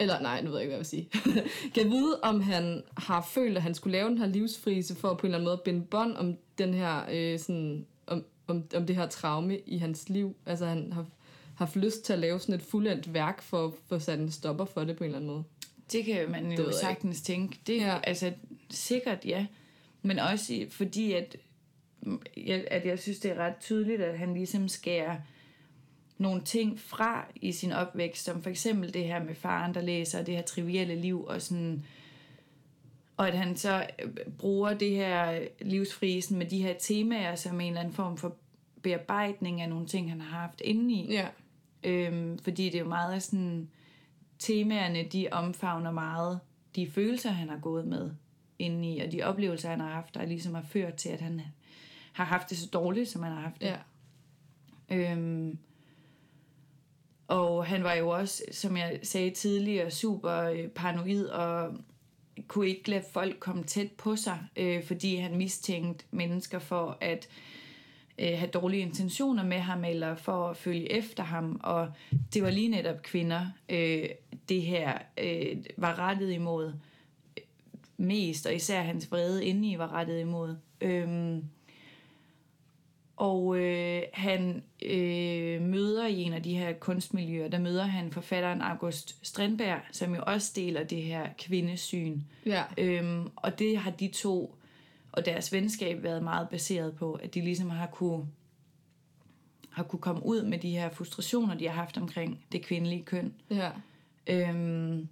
Eller 0.00 0.20
nej, 0.20 0.42
nu 0.42 0.50
ved 0.50 0.58
jeg 0.58 0.64
ikke, 0.64 0.76
hvad 0.76 0.86
jeg 1.02 1.08
vil 1.24 1.24
sige. 1.34 1.42
kan 1.74 1.90
vide, 1.90 2.20
om 2.22 2.40
han 2.40 2.82
har 2.96 3.28
følt, 3.30 3.56
at 3.56 3.62
han 3.62 3.74
skulle 3.74 3.92
lave 3.92 4.08
den 4.08 4.18
her 4.18 4.26
livsfrise 4.26 4.94
for 4.94 5.14
på 5.14 5.26
en 5.26 5.26
eller 5.26 5.38
anden 5.38 5.44
måde 5.44 5.52
at 5.52 5.62
binde 5.62 5.86
bånd 5.86 6.16
om 6.16 6.36
den 6.58 6.74
her... 6.74 7.04
Øh, 7.12 7.38
sådan, 7.38 7.86
om, 8.06 8.24
om, 8.46 8.64
om 8.74 8.86
det 8.86 8.96
her 8.96 9.06
traume 9.06 9.58
i 9.58 9.78
hans 9.78 10.08
liv? 10.08 10.36
Altså, 10.46 10.66
han 10.66 10.92
har 10.92 11.06
haft 11.54 11.76
lyst 11.76 12.04
til 12.04 12.12
at 12.12 12.18
lave 12.18 12.40
sådan 12.40 12.54
et 12.54 12.62
fuldendt 12.62 13.14
værk 13.14 13.42
for 13.42 13.66
at 13.66 13.72
få 13.88 13.98
sat 13.98 14.18
en 14.18 14.30
stopper 14.30 14.64
for 14.64 14.84
det 14.84 14.96
på 14.96 15.04
en 15.04 15.08
eller 15.08 15.18
anden 15.18 15.30
måde. 15.30 15.44
Det 15.92 16.04
kan 16.04 16.30
man 16.30 16.52
jo 16.52 16.72
sagtens 16.72 17.22
tænke. 17.22 17.58
Det 17.66 17.82
er 17.82 17.86
ja. 17.86 18.00
altså 18.02 18.32
sikkert, 18.70 19.24
ja. 19.24 19.46
Men 20.02 20.18
også 20.18 20.66
fordi, 20.70 21.12
at 21.12 21.36
jeg, 22.36 22.64
at 22.70 22.86
jeg 22.86 22.98
synes, 22.98 23.18
det 23.18 23.30
er 23.30 23.34
ret 23.34 23.56
tydeligt, 23.60 24.00
at 24.00 24.18
han 24.18 24.34
ligesom 24.34 24.68
skærer 24.68 25.16
nogle 26.18 26.42
ting 26.42 26.80
fra 26.80 27.26
i 27.34 27.52
sin 27.52 27.72
opvækst, 27.72 28.24
som 28.24 28.42
for 28.42 28.50
eksempel 28.50 28.94
det 28.94 29.04
her 29.04 29.24
med 29.24 29.34
faren, 29.34 29.74
der 29.74 29.80
læser 29.80 30.22
det 30.22 30.36
her 30.36 30.42
trivielle 30.42 30.94
liv, 30.94 31.24
og 31.24 31.42
sådan 31.42 31.84
og 33.16 33.28
at 33.28 33.38
han 33.38 33.56
så 33.56 33.86
øh, 33.98 34.10
bruger 34.38 34.74
det 34.74 34.90
her 34.90 35.40
livsfrisen 35.60 36.38
med 36.38 36.46
de 36.46 36.62
her 36.62 36.74
temaer 36.78 37.34
som 37.34 37.60
en 37.60 37.66
eller 37.66 37.80
anden 37.80 37.94
form 37.94 38.16
for 38.16 38.36
bearbejdning 38.82 39.60
af 39.60 39.68
nogle 39.68 39.86
ting, 39.86 40.10
han 40.10 40.20
har 40.20 40.40
haft 40.40 40.60
indeni. 40.64 41.12
Ja. 41.12 41.28
Øhm, 41.84 42.38
fordi 42.38 42.64
det 42.64 42.74
er 42.74 42.78
jo 42.78 42.88
meget 42.88 43.22
sådan, 43.22 43.68
temaerne, 44.38 45.02
de 45.02 45.28
omfavner 45.32 45.90
meget 45.90 46.40
de 46.76 46.90
følelser, 46.90 47.30
han 47.30 47.48
har 47.48 47.58
gået 47.58 47.86
med 47.86 48.10
indeni, 48.58 49.00
og 49.00 49.12
de 49.12 49.22
oplevelser, 49.22 49.70
han 49.70 49.80
har 49.80 49.92
haft, 49.92 50.14
der 50.14 50.26
ligesom 50.26 50.54
har 50.54 50.62
ført 50.62 50.94
til, 50.94 51.08
at 51.08 51.20
han 51.20 51.40
har 52.12 52.24
haft 52.24 52.50
det 52.50 52.58
så 52.58 52.66
dårligt, 52.72 53.08
som 53.08 53.22
han 53.22 53.32
har 53.32 53.40
haft 53.40 53.60
det. 53.60 53.76
Ja. 54.90 55.12
Øhm, 55.12 55.58
og 57.28 57.66
han 57.66 57.84
var 57.84 57.94
jo 57.94 58.08
også, 58.08 58.42
som 58.52 58.76
jeg 58.76 58.98
sagde 59.02 59.30
tidligere, 59.30 59.90
super 59.90 60.42
øh, 60.42 60.68
paranoid 60.68 61.26
og 61.26 61.74
kunne 62.48 62.68
ikke 62.68 62.90
lade 62.90 63.04
folk 63.12 63.40
komme 63.40 63.64
tæt 63.64 63.90
på 63.92 64.16
sig, 64.16 64.38
øh, 64.56 64.84
fordi 64.84 65.16
han 65.16 65.36
mistænkte 65.36 66.04
mennesker 66.10 66.58
for 66.58 66.98
at 67.00 67.28
øh, 68.18 68.38
have 68.38 68.50
dårlige 68.50 68.82
intentioner 68.82 69.44
med 69.44 69.58
ham, 69.58 69.84
eller 69.84 70.16
for 70.16 70.48
at 70.48 70.56
følge 70.56 70.92
efter 70.92 71.22
ham. 71.22 71.60
Og 71.62 71.88
det 72.34 72.42
var 72.42 72.50
lige 72.50 72.68
netop 72.68 73.02
kvinder, 73.02 73.46
øh, 73.68 74.08
det 74.48 74.62
her 74.62 74.98
øh, 75.18 75.56
var 75.76 75.98
rettet 75.98 76.32
imod 76.32 76.72
øh, 77.36 77.42
mest, 77.96 78.46
og 78.46 78.54
især 78.54 78.82
hans 78.82 79.10
vrede 79.10 79.44
indeni 79.44 79.78
var 79.78 79.92
rettet 79.92 80.20
imod. 80.20 80.56
Øhm, 80.80 81.44
og 83.18 83.58
øh, 83.58 84.02
han 84.12 84.62
øh, 84.82 85.62
møder 85.62 86.06
i 86.06 86.22
en 86.22 86.32
af 86.32 86.42
de 86.42 86.56
her 86.56 86.72
kunstmiljøer, 86.72 87.48
der 87.48 87.58
møder 87.58 87.84
han 87.84 88.12
forfatteren 88.12 88.60
August 88.60 89.26
Strindberg, 89.26 89.80
som 89.92 90.14
jo 90.14 90.22
også 90.26 90.52
deler 90.56 90.84
det 90.84 91.02
her 91.02 91.28
kvindesyn. 91.38 92.20
Ja. 92.46 92.64
Øhm, 92.78 93.28
og 93.36 93.58
det 93.58 93.78
har 93.78 93.90
de 93.90 94.08
to 94.08 94.54
og 95.12 95.26
deres 95.26 95.52
venskab 95.52 96.02
været 96.02 96.22
meget 96.22 96.48
baseret 96.48 96.96
på, 96.96 97.12
at 97.12 97.34
de 97.34 97.40
ligesom 97.40 97.70
har 97.70 97.86
kunne, 97.86 98.26
har 99.70 99.82
kunne 99.82 100.00
komme 100.00 100.26
ud 100.26 100.42
med 100.42 100.58
de 100.58 100.70
her 100.70 100.90
frustrationer, 100.90 101.54
de 101.54 101.68
har 101.68 101.74
haft 101.74 101.98
omkring 101.98 102.44
det 102.52 102.64
kvindelige 102.64 103.02
køn. 103.02 103.34
Ja. 103.50 103.70
Øhm, 104.26 105.08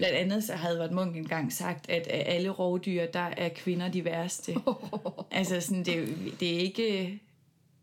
Blandt 0.00 0.16
andet 0.16 0.44
så 0.44 0.52
havde 0.52 0.74
Edvard 0.74 0.90
Munch 0.90 1.16
engang 1.16 1.52
sagt, 1.52 1.90
at 1.90 2.06
af 2.06 2.34
alle 2.34 2.48
rovdyr, 2.48 3.06
der 3.06 3.30
er 3.36 3.48
kvinder 3.48 3.88
de 3.88 4.04
værste. 4.04 4.54
altså 5.30 5.60
sådan, 5.60 5.84
det, 5.84 6.16
det, 6.40 6.54
er 6.54 6.58
ikke, 6.58 7.20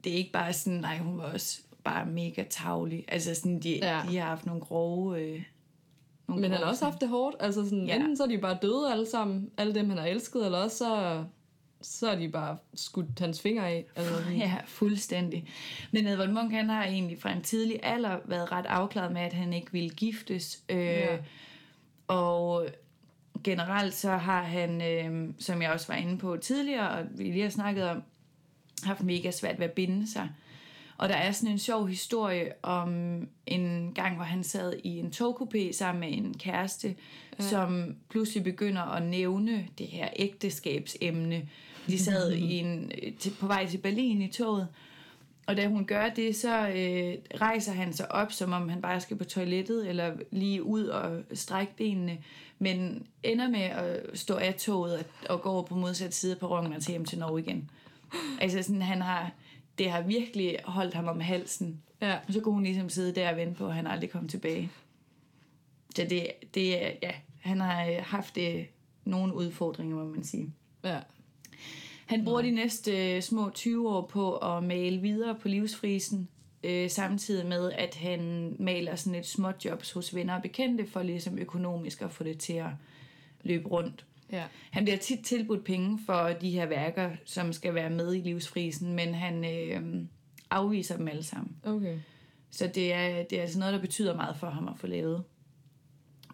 det 0.03 0.11
er 0.11 0.15
ikke 0.15 0.31
bare 0.31 0.53
sådan, 0.53 0.79
nej, 0.79 0.97
hun 0.97 1.17
var 1.17 1.23
også 1.23 1.61
bare 1.83 2.05
mega 2.05 2.43
tavlig. 2.49 3.05
Altså 3.07 3.35
sådan, 3.35 3.59
de, 3.59 3.69
ja. 3.69 4.01
de 4.09 4.17
har 4.17 4.27
haft 4.27 4.45
nogle 4.45 4.61
grove... 4.61 5.21
Øh, 5.21 5.43
nogle 6.27 6.41
Men 6.41 6.51
han 6.51 6.61
har 6.61 6.69
også 6.69 6.85
haft 6.85 7.01
det 7.01 7.09
hårdt. 7.09 7.35
Altså 7.39 7.63
sådan, 7.63 7.85
ja. 7.85 7.95
enten 7.95 8.17
så 8.17 8.23
er 8.23 8.27
de 8.27 8.37
bare 8.37 8.57
døde 8.61 8.91
alle 8.91 9.09
sammen, 9.09 9.49
alle 9.57 9.75
dem 9.75 9.89
han 9.89 9.97
har 9.97 10.05
elsket, 10.05 10.45
eller 10.45 10.57
også 10.57 10.77
så, 10.77 11.23
så 11.81 12.09
er 12.09 12.15
de 12.15 12.29
bare 12.29 12.57
skudt 12.75 13.19
hans 13.19 13.41
fingre 13.41 13.69
af. 13.69 13.85
Altså, 13.95 14.13
ja, 14.37 14.55
fuldstændig. 14.65 15.49
Men 15.91 16.07
Edvard 16.07 16.29
Munch, 16.29 16.55
han 16.55 16.69
har 16.69 16.85
egentlig 16.85 17.21
fra 17.21 17.31
en 17.31 17.41
tidlig 17.41 17.79
alder 17.83 18.17
været 18.25 18.51
ret 18.51 18.65
afklaret 18.65 19.11
med, 19.11 19.21
at 19.21 19.33
han 19.33 19.53
ikke 19.53 19.71
ville 19.71 19.89
giftes. 19.89 20.63
Øh, 20.69 20.77
ja 20.77 21.17
og 22.07 22.67
generelt 23.43 23.93
så 23.93 24.11
har 24.11 24.43
han, 24.43 24.81
øh, 24.81 25.33
som 25.39 25.61
jeg 25.61 25.71
også 25.71 25.87
var 25.87 25.95
inde 25.95 26.17
på 26.17 26.37
tidligere, 26.37 26.89
og 26.89 27.05
vi 27.17 27.23
lige 27.23 27.43
har 27.43 27.49
snakket 27.49 27.83
om, 27.89 28.03
haft 28.83 29.03
mega 29.03 29.31
svært 29.31 29.59
ved 29.59 29.65
at 29.65 29.71
binde 29.71 30.11
sig. 30.11 30.29
Og 30.97 31.09
der 31.09 31.15
er 31.15 31.31
sådan 31.31 31.51
en 31.51 31.59
sjov 31.59 31.87
historie 31.87 32.51
om 32.63 32.91
en 33.45 33.91
gang, 33.95 34.15
hvor 34.15 34.25
han 34.25 34.43
sad 34.43 34.73
i 34.83 34.99
en 34.99 35.13
togkupé 35.15 35.71
sammen 35.71 35.99
med 35.99 36.17
en 36.17 36.33
kæreste, 36.37 36.95
ja. 37.39 37.43
som 37.43 37.95
pludselig 38.09 38.43
begynder 38.43 38.81
at 38.81 39.03
nævne 39.03 39.67
det 39.77 39.87
her 39.87 40.09
ægteskabsemne. 40.15 41.49
De 41.87 41.99
sad 41.99 42.31
i 42.31 42.53
en, 42.53 42.91
til, 43.19 43.33
på 43.39 43.47
vej 43.47 43.65
til 43.65 43.77
Berlin 43.77 44.21
i 44.21 44.31
toget, 44.31 44.67
og 45.47 45.57
da 45.57 45.67
hun 45.67 45.85
gør 45.85 46.09
det, 46.09 46.35
så 46.35 46.67
øh, 46.67 47.39
rejser 47.41 47.71
han 47.71 47.93
sig 47.93 48.11
op, 48.11 48.31
som 48.31 48.53
om 48.53 48.69
han 48.69 48.81
bare 48.81 49.01
skal 49.01 49.17
på 49.17 49.23
toilettet, 49.23 49.89
eller 49.89 50.13
lige 50.31 50.63
ud 50.63 50.85
og 50.85 51.23
strække 51.33 51.73
benene, 51.77 52.17
men 52.59 53.07
ender 53.23 53.49
med 53.49 53.61
at 53.61 53.99
stå 54.13 54.35
af 54.35 54.55
toget 54.55 54.97
og, 54.97 55.05
og 55.29 55.41
gå 55.41 55.49
over 55.49 55.63
på 55.63 55.75
modsat 55.75 56.13
side 56.13 56.35
på 56.35 56.47
perronen 56.47 56.73
og 56.73 56.81
til 56.81 56.91
hjem 56.91 57.05
til 57.05 57.19
Norge 57.19 57.39
igen. 57.39 57.69
Altså 58.41 58.63
sådan, 58.63 58.81
han 58.81 59.01
har, 59.01 59.31
det 59.77 59.91
har 59.91 60.01
virkelig 60.01 60.57
holdt 60.65 60.93
ham 60.93 61.07
om 61.07 61.19
halsen. 61.19 61.81
Ja. 62.01 62.17
Og 62.27 62.33
så 62.33 62.39
kunne 62.39 62.53
hun 62.53 62.63
ligesom 62.63 62.89
sidde 62.89 63.15
der 63.15 63.29
og 63.29 63.37
vente 63.37 63.55
på, 63.55 63.67
at 63.67 63.73
han 63.73 63.87
aldrig 63.87 64.09
kom 64.09 64.27
tilbage. 64.27 64.71
Så 65.95 66.07
det, 66.09 66.27
det 66.53 66.69
ja, 67.03 67.11
han 67.41 67.59
har 67.59 67.85
øh, 67.85 67.97
haft 68.01 68.35
det, 68.35 68.55
øh, 68.55 68.65
nogle 69.05 69.33
udfordringer, 69.33 69.95
må 69.95 70.03
man 70.03 70.23
sige. 70.23 70.53
Ja. 70.83 70.99
Han 72.07 72.25
bruger 72.25 72.41
de 72.41 72.51
næste 72.51 73.15
øh, 73.15 73.21
små 73.21 73.49
20 73.49 73.89
år 73.89 74.01
på 74.01 74.37
at 74.37 74.63
male 74.63 75.01
videre 75.01 75.35
på 75.35 75.47
livsfrisen, 75.47 76.27
øh, 76.63 76.89
samtidig 76.89 77.45
med, 77.45 77.71
at 77.71 77.95
han 77.95 78.55
maler 78.59 78.95
sådan 78.95 79.19
et 79.19 79.25
småt 79.25 79.65
jobs 79.65 79.91
hos 79.91 80.15
venner 80.15 80.35
og 80.35 80.41
bekendte, 80.41 80.87
for 80.87 81.03
ligesom 81.03 81.37
økonomisk 81.37 82.01
at 82.01 82.11
få 82.11 82.23
det 82.23 82.37
til 82.37 82.53
at 82.53 82.69
løbe 83.43 83.69
rundt. 83.69 84.05
Ja. 84.31 84.43
Han 84.71 84.83
bliver 84.83 84.97
tit 84.97 85.19
tilbudt 85.25 85.63
penge 85.63 85.99
for 86.05 86.29
de 86.41 86.49
her 86.49 86.65
værker, 86.65 87.11
som 87.25 87.53
skal 87.53 87.73
være 87.73 87.89
med 87.89 88.15
i 88.15 88.19
livsfrisen, 88.19 88.93
men 88.93 89.13
han 89.13 89.45
øh, 89.45 90.03
afviser 90.49 90.97
dem 90.97 91.07
alle 91.07 91.23
sammen. 91.23 91.55
Okay. 91.63 91.97
Så 92.51 92.71
det 92.75 92.93
er, 92.93 93.23
det 93.23 93.37
er 93.37 93.41
altså 93.41 93.59
noget, 93.59 93.73
der 93.73 93.81
betyder 93.81 94.15
meget 94.15 94.37
for 94.37 94.49
ham 94.49 94.67
at 94.67 94.77
få 94.77 94.87
lavet. 94.87 95.23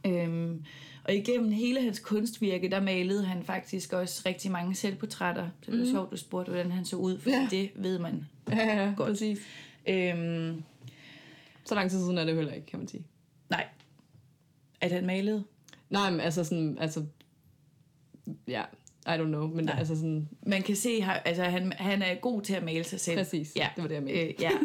Øhm, 0.05 0.65
og 1.03 1.13
igennem 1.13 1.51
hele 1.51 1.81
hans 1.81 1.99
kunstvirke, 1.99 2.69
der 2.69 2.79
malede 2.79 3.25
han 3.25 3.43
faktisk 3.43 3.93
også 3.93 4.23
rigtig 4.25 4.51
mange 4.51 4.75
selvportrætter. 4.75 5.49
Så 5.61 5.71
det 5.71 5.79
er 5.79 5.85
mm. 5.85 5.91
sjovt, 5.91 6.11
du 6.11 6.17
spurgte, 6.17 6.49
hvordan 6.51 6.71
han 6.71 6.85
så 6.85 6.95
ud, 6.95 7.19
for 7.19 7.29
ja. 7.29 7.47
det 7.51 7.71
ved 7.75 7.99
man 7.99 8.25
ja, 8.51 8.83
ja, 8.83 8.93
godt. 8.97 9.09
præcis. 9.09 9.39
Øhm, 9.87 10.63
så 11.65 11.75
lang 11.75 11.89
tid 11.89 11.99
siden 11.99 12.17
er 12.17 12.25
det 12.25 12.35
heller 12.35 12.53
ikke, 12.53 12.67
kan 12.67 12.79
man 12.79 12.87
sige. 12.87 13.03
Nej. 13.49 13.67
At 14.81 14.91
han 14.91 15.05
malede? 15.05 15.43
Nej, 15.89 16.09
men 16.09 16.19
altså 16.19 16.43
sådan, 16.43 16.77
altså, 16.79 17.05
ja, 18.47 18.63
I 19.07 19.09
don't 19.09 19.23
know, 19.23 19.47
men 19.47 19.65
Nej. 19.65 19.75
altså 19.77 19.95
sådan... 19.95 20.29
Man 20.45 20.61
kan 20.61 20.75
se, 20.75 21.05
altså 21.25 21.43
han, 21.43 21.71
han 21.71 22.01
er 22.01 22.15
god 22.15 22.41
til 22.41 22.53
at 22.53 22.63
male 22.63 22.83
sig 22.83 22.99
selv. 22.99 23.17
Præcis, 23.17 23.53
ja. 23.55 23.69
det 23.75 23.81
var 23.81 23.87
det, 23.87 23.95
jeg 23.95 24.03
mente. 24.03 24.21
Øh, 24.21 24.33
ja. 24.41 24.51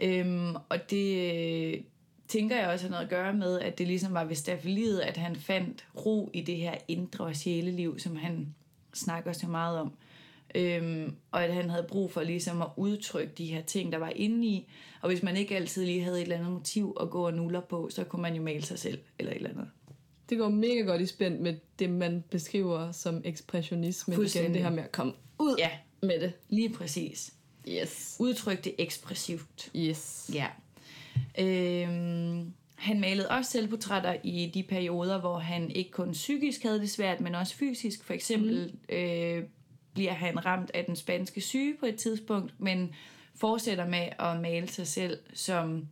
Øhm, 0.00 0.54
og 0.68 0.90
det 0.90 1.32
øh, 1.32 1.80
tænker 2.28 2.56
jeg 2.56 2.68
også 2.68 2.84
har 2.84 2.90
noget 2.90 3.04
at 3.04 3.10
gøre 3.10 3.34
med, 3.34 3.60
at 3.60 3.78
det 3.78 3.86
ligesom 3.86 4.14
var 4.14 4.24
ved 4.24 4.36
stafeliet, 4.36 5.00
at 5.00 5.16
han 5.16 5.36
fandt 5.36 5.84
ro 6.06 6.30
i 6.34 6.40
det 6.40 6.56
her 6.56 6.74
indre 6.88 7.34
sjæleliv, 7.34 7.98
som 7.98 8.16
han 8.16 8.54
snakker 8.94 9.32
så 9.32 9.46
meget 9.46 9.78
om. 9.78 9.92
Øhm, 10.54 11.14
og 11.30 11.44
at 11.44 11.54
han 11.54 11.70
havde 11.70 11.86
brug 11.88 12.12
for 12.12 12.22
ligesom 12.22 12.62
at 12.62 12.68
udtrykke 12.76 13.32
de 13.38 13.46
her 13.46 13.62
ting, 13.62 13.92
der 13.92 13.98
var 13.98 14.12
inde 14.16 14.46
i. 14.46 14.68
Og 15.02 15.08
hvis 15.08 15.22
man 15.22 15.36
ikke 15.36 15.56
altid 15.56 15.84
lige 15.84 16.02
havde 16.02 16.16
et 16.18 16.22
eller 16.22 16.36
andet 16.36 16.52
motiv 16.52 16.96
at 17.00 17.10
gå 17.10 17.26
og 17.26 17.34
nuller 17.34 17.60
på, 17.60 17.88
så 17.92 18.04
kunne 18.04 18.22
man 18.22 18.34
jo 18.34 18.42
male 18.42 18.62
sig 18.62 18.78
selv 18.78 18.98
eller 19.18 19.32
et 19.32 19.36
eller 19.36 19.50
andet. 19.50 19.68
Det 20.28 20.38
går 20.38 20.48
mega 20.48 20.80
godt 20.80 21.00
i 21.00 21.06
spænd 21.06 21.38
med 21.40 21.54
det, 21.78 21.90
man 21.90 22.24
beskriver 22.30 22.92
som 22.92 23.20
ekspressionisme. 23.24 24.14
Igen 24.14 24.54
det 24.54 24.62
her 24.62 24.70
med 24.70 24.82
at 24.82 24.92
komme 24.92 25.12
ud 25.38 25.56
Ja, 25.58 25.70
med 26.02 26.20
det. 26.20 26.32
lige 26.48 26.72
præcis. 26.74 27.34
Yes. 27.68 28.16
Udtryk 28.20 28.64
det 28.64 28.74
ekspressivt. 28.78 29.70
Yes. 29.76 30.30
Ja. 30.34 30.46
Øhm, 31.38 32.52
han 32.76 33.00
malede 33.00 33.28
også 33.28 33.50
selvportrætter 33.50 34.16
i 34.24 34.50
de 34.54 34.62
perioder, 34.62 35.20
hvor 35.20 35.38
han 35.38 35.70
ikke 35.70 35.90
kun 35.90 36.12
psykisk 36.12 36.62
havde 36.62 36.80
det 36.80 36.90
svært, 36.90 37.20
men 37.20 37.34
også 37.34 37.54
fysisk. 37.54 38.04
For 38.04 38.14
eksempel 38.14 38.72
mm. 38.88 38.94
øh, 38.96 39.44
bliver 39.94 40.12
han 40.12 40.46
ramt 40.46 40.70
af 40.74 40.84
den 40.84 40.96
spanske 40.96 41.40
syge 41.40 41.74
på 41.80 41.86
et 41.86 41.96
tidspunkt, 41.96 42.54
men 42.58 42.94
fortsætter 43.34 43.88
med 43.88 44.08
at 44.18 44.40
male 44.40 44.68
sig 44.68 44.86
selv 44.86 45.18
som, 45.34 45.88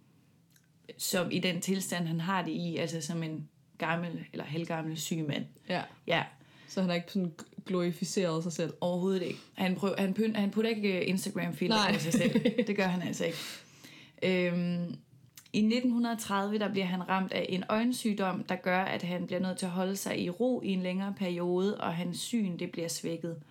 som 0.99 1.31
i 1.31 1.39
den 1.39 1.61
tilstand, 1.61 2.07
han 2.07 2.21
har 2.21 2.43
det 2.43 2.51
i, 2.53 2.77
altså 2.77 3.01
som 3.01 3.23
en 3.23 3.49
gammel 3.79 4.25
eller 4.33 4.45
halvgammel 4.45 4.97
syg 4.97 5.25
mand. 5.29 5.45
Ja. 5.69 5.83
Ja, 6.07 6.23
Så 6.69 6.81
han 6.81 6.89
har 6.89 6.97
ikke 6.97 7.13
sådan 7.13 7.33
glorificeret 7.67 8.43
sig 8.43 8.53
selv. 8.53 8.73
overhovedet 8.81 9.23
ikke. 9.23 9.39
Han, 9.55 9.75
prøv, 9.75 9.95
han, 9.99 10.15
pynt, 10.15 10.37
han 10.37 10.51
putter 10.51 10.71
ikke 10.71 11.05
Instagram-filter 11.05 11.93
på 11.93 11.99
sig 11.99 12.13
selv. 12.13 12.67
Det 12.67 12.77
gør 12.77 12.87
han 12.87 13.03
altså 13.03 13.25
ikke. 13.25 13.39
Øhm, 14.23 14.97
I 15.57 15.59
1930 15.59 16.59
der 16.59 16.69
bliver 16.69 16.87
han 16.87 17.09
ramt 17.09 17.33
af 17.33 17.47
en 17.49 17.65
øjensygdom, 17.69 18.45
der 18.45 18.57
gør, 18.57 18.81
at 18.81 19.03
han 19.03 19.27
bliver 19.27 19.41
nødt 19.41 19.59
til 19.59 19.67
at 19.67 19.73
holde 19.73 19.97
sig 19.97 20.21
i 20.21 20.31
ro 20.31 20.63
i 20.63 20.69
en 20.69 20.83
længere 20.83 21.15
periode, 21.19 21.81
og 21.81 21.95
hans 21.95 22.19
syn 22.21 22.59
det 22.59 22.71
bliver 22.73 22.89
svækket. 22.89 23.43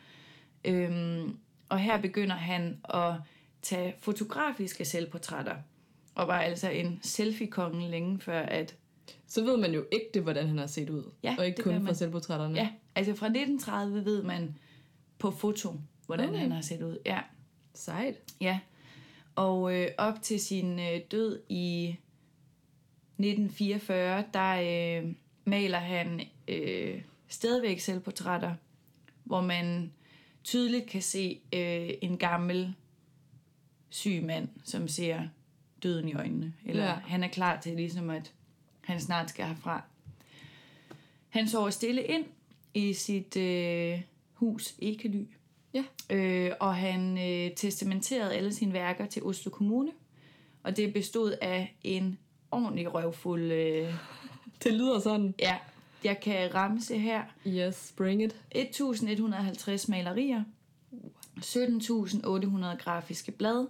Øhm, 0.65 1.38
og 1.70 1.80
her 1.80 2.02
begynder 2.02 2.36
han 2.36 2.78
at 2.94 3.13
tage 3.62 3.96
fotografiske 4.00 4.86
selvportrætter, 4.86 5.56
og 6.15 6.28
var 6.28 6.39
altså 6.41 6.70
en 6.70 7.00
selfie-konge 7.04 7.89
længe 7.89 8.20
før, 8.20 8.41
at 8.41 8.76
Så 9.28 9.44
ved 9.44 9.58
man 9.58 9.72
jo 9.74 9.86
ikke 9.91 10.06
det, 10.13 10.22
hvordan 10.22 10.48
han 10.48 10.58
har 10.58 10.68
set 10.68 10.89
ud. 10.89 11.04
Ja, 11.24 11.36
og 11.39 11.46
ikke 11.48 11.62
kun 11.63 11.72
gør 11.72 11.80
fra 11.80 11.84
man. 11.86 11.96
selvportrætterne. 11.96 12.56
ja, 12.56 12.70
altså 12.96 13.13
fra 13.15 13.26
1930 13.26 14.06
ved 14.06 14.24
man 14.24 14.58
på 15.20 15.32
foto, 15.32 15.74
hvordan 16.06 16.30
Okay. 16.30 16.39
han 16.39 16.52
har 16.52 16.62
set 16.62 16.82
ud. 16.82 16.98
Ja. 17.06 17.20
Sejt. 17.74 18.15
Ja, 18.41 18.60
og 19.36 19.76
øh, 19.76 19.88
op 19.98 20.21
til 20.21 20.39
sin 20.39 20.80
øh, 20.80 21.02
død 21.12 21.41
i 21.50 21.95
1944, 23.17 24.24
der 24.34 25.02
øh, 25.04 25.13
maler 25.45 25.78
han 25.80 26.21
øh, 26.48 27.02
stadigvæk 27.28 27.80
selvportrætter, 27.80 28.56
hvor 29.24 29.41
man 29.41 29.91
tydeligt 30.43 30.86
kan 30.89 31.02
se 31.02 31.39
øh, 31.54 31.89
en 32.02 32.17
gammel 32.17 32.74
syg 33.89 34.24
mand, 34.24 34.48
som 34.63 34.88
ser 34.88 35.21
døden 35.84 36.10
i 36.10 36.13
øjnene. 36.13 36.54
Eller 36.65 36.84
Ja. 36.86 36.91
han 36.93 37.24
er 37.24 37.28
klar 37.28 37.62
til 37.62 37.76
ligesom, 37.76 38.10
at 38.10 38.34
han 38.82 39.02
snart 39.02 39.30
skal 39.30 39.45
herfra. 39.45 39.82
Han 41.30 41.48
sover 41.48 41.69
stille 41.69 42.04
ind 42.04 42.26
i 42.74 42.93
sit 42.93 43.38
øh, 43.38 44.02
hus 44.34 44.76
Ekely. 44.80 45.24
Ja. 45.76 45.84
Øh, 46.10 46.52
og 46.60 46.76
han 46.76 47.18
øh, 47.18 47.56
testamenterede 47.56 48.34
alle 48.34 48.54
sine 48.54 48.74
værker 48.74 49.06
til 49.06 49.24
Oslo 49.24 49.52
Kommune. 49.52 49.92
Og 50.64 50.78
det 50.78 50.94
bestod 50.94 51.32
af 51.42 51.76
en 51.84 52.18
ordentlig 52.52 52.94
røvfuld... 52.94 53.52
Øh, 53.52 53.94
Det 54.64 54.74
lyder 54.74 55.00
sådan. 55.00 55.36
ja, 55.40 55.58
jeg 56.04 56.20
kan 56.20 56.56
ramse 56.56 56.98
her. 56.98 57.24
Yes, 57.48 57.94
bring 57.98 58.24
it. 58.24 58.36
1150 58.52 59.88
malerier, 59.88 60.44
17.800 61.38 62.84
grafiske 62.84 63.32
blad, 63.32 63.68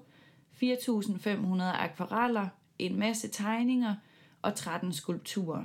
4.500 0.63 1.63
akvareller, 1.63 2.47
en 2.79 2.99
masse 2.99 3.27
tegninger 3.27 3.95
og 4.41 4.55
13 4.55 4.93
skulpturer. 4.93 5.63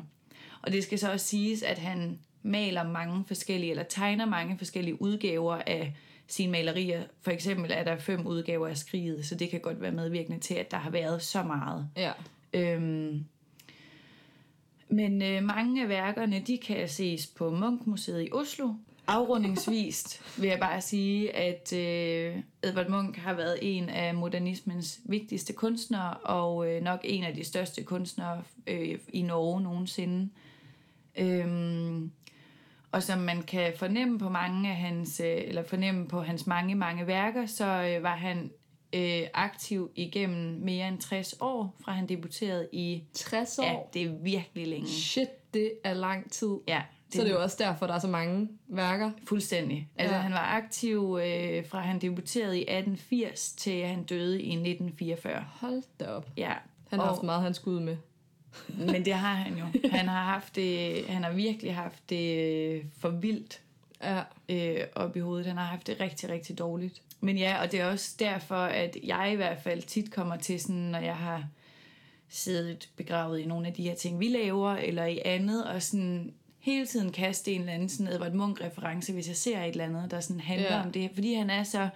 Og 0.63 0.73
det 0.73 0.83
skal 0.83 0.99
så 0.99 1.13
også 1.13 1.27
siges, 1.27 1.63
at 1.63 1.79
han 1.79 2.19
maler 2.43 2.83
mange 2.83 3.25
forskellige, 3.27 3.71
eller 3.71 3.83
tegner 3.83 4.25
mange 4.25 4.59
forskellige 4.59 5.03
udgaver 5.03 5.55
af 5.67 5.95
sine 6.33 6.53
malerier. 6.53 7.03
For 7.21 7.31
eksempel 7.31 7.71
er 7.75 7.85
der 7.85 7.99
fem 7.99 8.27
udgaver 8.27 8.69
af 8.69 8.77
skriget, 8.77 9.27
så 9.27 9.35
det 9.35 9.51
kan 9.51 9.61
godt 9.61 9.81
være 9.81 9.93
medvirkende 9.93 10.39
til, 10.39 10.55
at 10.55 10.71
der 10.71 10.77
har 10.77 10.91
været 10.91 11.23
så 11.23 11.43
meget. 11.43 11.89
Ja. 11.97 12.13
Øhm, 12.53 13.25
men 14.89 15.23
øh, 15.23 15.43
mange 15.43 15.83
af 15.83 15.89
værkerne, 15.89 16.43
de 16.47 16.59
kan 16.59 16.89
ses 16.89 17.27
på 17.27 17.51
Munch-museet 17.51 18.23
i 18.23 18.33
Oslo. 18.33 18.73
Afrundingsvist 19.07 20.23
vil 20.41 20.49
jeg 20.49 20.59
bare 20.61 20.81
sige, 20.81 21.37
at 21.37 21.73
øh, 21.73 22.43
Edvard 22.63 22.89
Munch 22.89 23.21
har 23.21 23.35
været 23.35 23.59
en 23.63 23.89
af 23.89 24.15
modernismens 24.15 25.01
vigtigste 25.05 25.53
kunstnere, 25.53 26.15
og 26.15 26.71
øh, 26.71 26.83
nok 26.83 27.01
en 27.05 27.25
af 27.25 27.35
de 27.35 27.45
største 27.45 27.83
kunstnere 27.83 28.43
øh, 28.67 28.99
i 29.09 29.23
Norge 29.23 29.61
nogensinde. 29.61 30.29
Øhm, 31.19 32.11
og 32.93 33.03
som 33.03 33.19
man 33.19 33.43
kan 33.43 33.73
fornemme 33.77 34.19
på 34.19 34.29
mange 34.29 34.71
af 34.71 34.77
hans, 34.77 35.21
øh, 35.21 35.27
eller 35.45 35.63
fornemme 35.63 36.09
på 36.09 36.23
hans 36.23 36.47
mange, 36.47 36.75
mange 36.75 37.07
værker, 37.07 37.47
så 37.47 37.65
øh, 37.67 38.03
var 38.03 38.17
han 38.17 38.51
øh, 38.95 39.23
aktiv 39.35 39.91
igennem 39.95 40.61
mere 40.65 40.89
end 40.89 40.99
60 40.99 41.35
år, 41.41 41.77
fra 41.85 41.93
han 41.93 42.09
debuterede 42.09 42.69
i... 42.73 43.05
60 43.15 43.59
Ja, 43.63 43.75
år. 43.75 43.91
det 43.95 44.03
er 44.03 44.13
virkelig 44.23 44.67
længe. 44.69 44.89
Shit, 44.89 45.55
det 45.55 45.73
er 45.85 45.95
lang 45.95 46.31
tid. 46.33 46.57
Ja, 46.69 46.83
Det 47.07 47.15
så 47.15 47.21
det 47.23 47.31
er 47.31 47.35
jo 47.35 47.43
også 47.43 47.57
derfor, 47.61 47.87
der 47.87 47.95
er 47.95 47.99
så 47.99 48.09
mange 48.09 48.49
værker. 48.69 49.11
Fuldstændig. 49.29 49.89
Altså, 49.97 50.15
Ja. 50.15 50.19
ja. 50.21 50.23
han 50.23 50.33
var 50.33 50.57
aktiv 50.57 51.19
øh, 51.23 51.67
fra 51.69 51.81
han 51.81 51.99
debuterede 51.99 52.59
i 52.59 52.63
1880 52.63 53.53
til 53.53 53.87
han 53.87 54.05
døde 54.05 54.43
i 54.43 54.53
1944. 54.53 55.45
Hold 55.61 55.83
da 56.01 56.07
op. 56.07 56.27
Ja. 56.37 56.53
Han 56.91 56.99
har 56.99 57.07
Og- 57.07 57.15
haft 57.15 57.23
meget, 57.23 57.43
han 57.43 57.55
skulle 57.55 57.83
med. 57.83 57.97
Men 58.79 59.05
det 59.05 59.13
har 59.15 59.35
han 59.35 59.57
jo. 59.59 59.65
Han 59.91 60.09
har 60.09 60.25
haft 60.25 60.57
det, 60.57 61.05
han 61.07 61.25
har 61.25 61.33
virkelig 61.33 61.75
haft 61.75 62.11
det 62.11 62.37
øh, 62.37 62.85
for 62.99 63.09
vildt 63.09 63.61
Ja. 64.03 64.23
øh, 64.49 64.85
op 64.95 65.17
i 65.17 65.21
hovedet. 65.21 65.47
Han 65.47 65.57
har 65.57 65.65
haft 65.65 65.87
det 65.87 66.01
rigtig, 66.01 66.29
rigtig 66.29 66.59
dårligt. 66.59 67.03
Men 67.21 67.39
ja, 67.39 67.63
og 67.63 67.73
det 67.73 67.81
er 67.81 67.87
også 67.87 68.15
derfor, 68.19 68.55
at 68.57 68.97
jeg 69.05 69.31
i 69.33 69.37
hvert 69.37 69.59
fald 69.63 69.83
tit 69.83 70.11
kommer 70.11 70.37
til 70.37 70.61
sådan, 70.61 70.77
når 70.77 70.99
jeg 70.99 71.17
har 71.17 71.45
siddet 72.29 72.89
begravet 72.97 73.39
i 73.41 73.47
nogle 73.47 73.67
af 73.67 73.73
de 73.73 73.83
her 73.83 73.95
ting, 73.95 74.21
vi 74.21 74.29
laver, 74.29 74.71
eller 74.73 75.05
i 75.05 75.21
andet, 75.25 75.65
og 75.65 75.83
sådan 75.83 76.33
hele 76.59 76.87
tiden 76.87 77.13
kaste 77.13 77.53
en 77.53 77.61
eller 77.61 77.73
anden 77.73 77.89
sådan 77.89 78.13
Edvard 78.13 78.33
Munch-reference, 78.33 79.13
hvis 79.13 79.29
jeg 79.29 79.37
ser 79.37 79.63
et 79.63 79.69
eller 79.71 79.85
andet, 79.85 80.11
der 80.11 80.21
sådan 80.21 80.41
handler 80.41 80.75
Ja. 80.77 80.83
om 80.85 80.93
det. 80.93 81.11
Fordi 81.15 81.35
han 81.35 81.51
er 81.51 81.63
så 81.63 81.89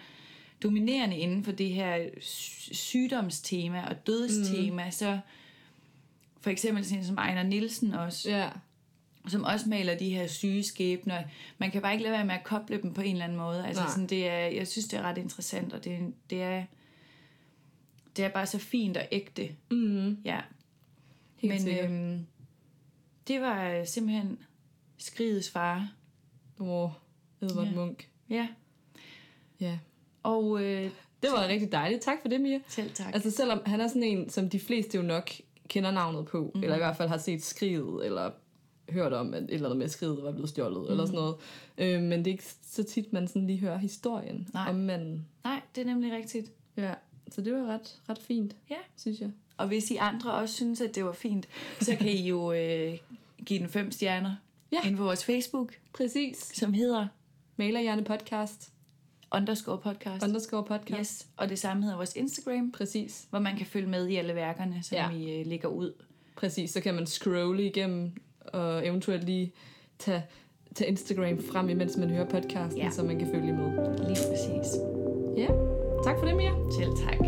dominerende 0.63 1.17
inden 1.17 1.45
for 1.45 1.53
det 1.53 1.69
her 1.71 2.05
sy- 2.21 2.73
sygdomstema 2.73 3.85
og 3.87 4.07
dødstema, 4.07 4.85
mm. 4.85 4.91
så 4.91 5.19
for 6.45 6.51
eksempel 6.51 6.85
sådan 6.85 7.05
som 7.05 7.17
Ejner 7.19 7.43
Nielsen 7.43 7.95
også, 7.95 8.31
Ja. 8.31 8.49
som 9.29 9.45
også 9.45 9.69
maler 9.69 9.99
de 9.99 10.11
her 10.11 10.27
syge 10.27 10.63
skæbner. 10.65 11.23
Man 11.59 11.71
kan 11.71 11.83
bare 11.83 11.93
ikke 11.93 12.03
lade 12.03 12.13
være 12.13 12.25
med 12.25 12.35
at 12.35 12.45
koble 12.45 12.83
dem 12.83 12.95
på 12.95 13.01
en 13.01 13.13
eller 13.13 13.25
anden 13.25 13.39
måde. 13.39 13.67
Altså 13.67 13.83
Nej. 13.83 13.91
sådan, 13.91 14.07
det 14.07 14.29
er, 14.29 14.37
jeg 14.47 14.69
synes, 14.69 14.87
det 14.87 14.99
er 14.99 15.03
ret 15.03 15.19
interessant, 15.19 15.73
og 15.73 15.85
det, 15.85 16.15
det 16.31 16.43
er 16.43 16.65
det 18.17 18.25
er 18.25 18.29
bare 18.29 18.47
så 18.47 18.59
fint 18.59 18.97
og 18.97 19.09
ægte. 19.13 19.49
Mm. 19.71 20.19
Ja. 20.25 20.41
Helt 21.37 21.65
Men 21.65 21.79
øhm, 21.79 22.27
det 23.29 23.41
var 23.41 23.69
øh, 23.71 23.87
simpelthen 23.87 24.39
skrigets 24.99 25.51
far. 25.51 25.89
Åh, 26.61 26.91
Edvard 27.43 27.67
Ja. 27.67 27.73
Munch. 27.75 28.09
Ja. 28.31 28.49
Ja. 29.61 29.79
Og 30.23 30.63
øh, 30.63 30.91
Det 31.23 31.31
var 31.33 31.49
rigtig 31.49 31.73
dejligt. 31.73 32.03
Tak 32.03 32.17
for 32.23 32.29
det, 32.29 32.41
Mia. 32.41 32.59
selv 32.69 32.91
tak. 32.95 33.15
Altså 33.15 33.31
selvom 33.31 33.63
han 33.67 33.81
er 33.81 33.89
sådan 33.89 34.03
en, 34.03 34.31
som 34.31 34.51
de 34.51 34.61
fleste 34.61 34.97
jo 34.97 35.03
nok 35.03 35.31
kender 35.69 35.91
navnet 35.91 36.27
på, 36.27 36.51
mm. 36.55 36.63
eller 36.63 36.75
i 36.77 36.79
hvert 36.79 36.97
fald 36.97 37.09
har 37.09 37.19
set 37.19 37.43
skriget, 37.43 38.07
eller 38.07 38.31
hørt 38.89 39.13
om, 39.13 39.35
at 39.35 39.43
et 39.43 39.51
eller 39.51 39.67
andet 39.67 39.79
med 39.79 39.89
skriget 39.89 40.23
var 40.23 40.33
blevet 40.33 40.49
stjålet, 40.49 40.83
mm. 40.83 40.91
eller 40.91 41.07
sådan 41.07 41.19
noget. 41.21 41.37
Øh, 41.79 42.03
men 42.03 42.19
det 42.19 42.27
er 42.27 42.33
ikke 42.33 42.45
så 42.63 42.83
tit, 42.83 43.13
man 43.13 43.29
sådan 43.29 43.47
lige 43.47 43.59
hører 43.59 43.79
historien 43.79 44.49
Nej. 44.55 44.67
om 44.69 44.75
manden. 44.75 45.27
Nej, 45.45 45.61
det 45.75 45.81
er 45.81 45.85
nemlig 45.87 46.13
rigtigt. 46.13 46.53
Ja, 46.77 46.95
så 47.31 47.41
det 47.41 47.53
var 47.55 47.67
ret, 47.67 48.01
ret 48.09 48.19
fint, 48.19 48.57
Ja. 48.71 48.77
synes 48.97 49.21
jeg. 49.21 49.31
Og 49.57 49.67
hvis 49.67 49.91
I 49.91 49.97
andre 49.97 50.33
også 50.35 50.55
synes, 50.55 50.81
at 50.81 50.95
det 50.95 51.05
var 51.05 51.13
fint, 51.13 51.49
så 51.81 51.97
kan 51.97 52.09
I 52.09 52.29
jo 52.29 52.53
øh, 52.53 52.99
give 53.47 53.59
den 53.61 53.69
fem 53.69 53.91
stjerner 53.91 54.37
Ja. 54.73 54.79
inde 54.87 54.97
på 54.97 55.05
vores 55.05 55.25
Facebook, 55.25 55.73
Præcis. 55.93 56.37
som 56.55 56.73
hedder 56.73 57.07
Malerhjerne 57.57 58.05
podcast, 58.05 58.73
underscore 59.37 59.79
podcast. 59.79 60.25
underscore 60.25 60.65
podcast. 60.65 61.01
Yes, 61.01 61.27
og 61.37 61.49
det 61.49 61.59
samme 61.59 61.83
hedder 61.83 61.97
vores 61.97 62.17
Instagram, 62.17 62.73
Præcis. 62.73 63.27
hvor 63.31 63.39
man 63.39 63.57
kan 63.57 63.67
følge 63.67 63.89
med 63.89 64.09
i 64.09 64.17
alle 64.17 64.35
værkerne, 64.35 64.75
som 64.83 64.97
Ja. 64.97 65.09
vi 65.13 65.33
øh, 65.41 65.47
lægger 65.47 65.69
ud. 65.69 65.93
Præcis, 66.37 66.71
så 66.71 66.81
kan 66.81 66.95
man 66.95 67.07
scrolle 67.07 67.67
igennem, 67.67 68.13
og 68.53 68.87
eventuelt 68.87 69.25
lige 69.25 69.53
tage, 69.99 70.23
tage 70.75 70.91
Instagram 70.91 71.39
frem, 71.53 71.69
imens 71.69 71.97
man 71.97 72.11
hører 72.11 72.25
podcasten, 72.29 72.79
ja. 72.79 72.85
Ja. 72.85 72.91
så 72.91 73.03
man 73.03 73.19
kan 73.19 73.29
følge 73.35 73.53
med. 73.53 73.71
Lige 73.99 74.19
præcis. 74.31 74.73
Ja, 75.37 75.47
tak 76.05 76.19
for 76.19 76.27
det, 76.27 76.37
Mia. 76.37 76.51
Selv 76.81 76.91
tak. 77.09 77.19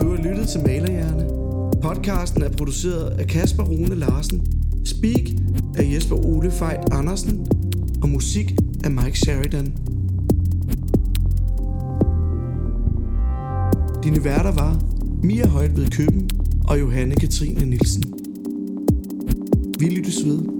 Du 0.00 0.10
har 0.10 0.22
lyttet 0.22 0.48
til 0.48 0.60
Malerhjerne. 0.60 1.28
Podcasten 1.82 2.42
er 2.42 2.50
produceret 2.58 3.20
af 3.20 3.26
Kasper 3.26 3.62
Rune 3.64 3.94
Larsen. 3.94 4.46
Speak 4.84 5.28
af 5.78 5.94
Jesper 5.94 6.16
Ole 6.16 6.50
Fejt 6.50 6.92
Andersen. 6.92 7.46
Og 8.02 8.08
musik 8.08 8.54
af 8.84 8.90
Mike 8.90 9.18
Sheridan. 9.18 9.72
Dine 14.04 14.24
værter 14.24 14.52
var 14.52 14.82
Mia 15.22 15.46
Højt 15.48 15.76
ved 15.76 15.90
Køben 15.90 16.30
og 16.64 16.80
Johanne 16.80 17.14
Katrine 17.14 17.64
Nielsen. 17.66 18.02
Vi 19.78 19.88
lyttes 19.88 20.24
ved. 20.24 20.51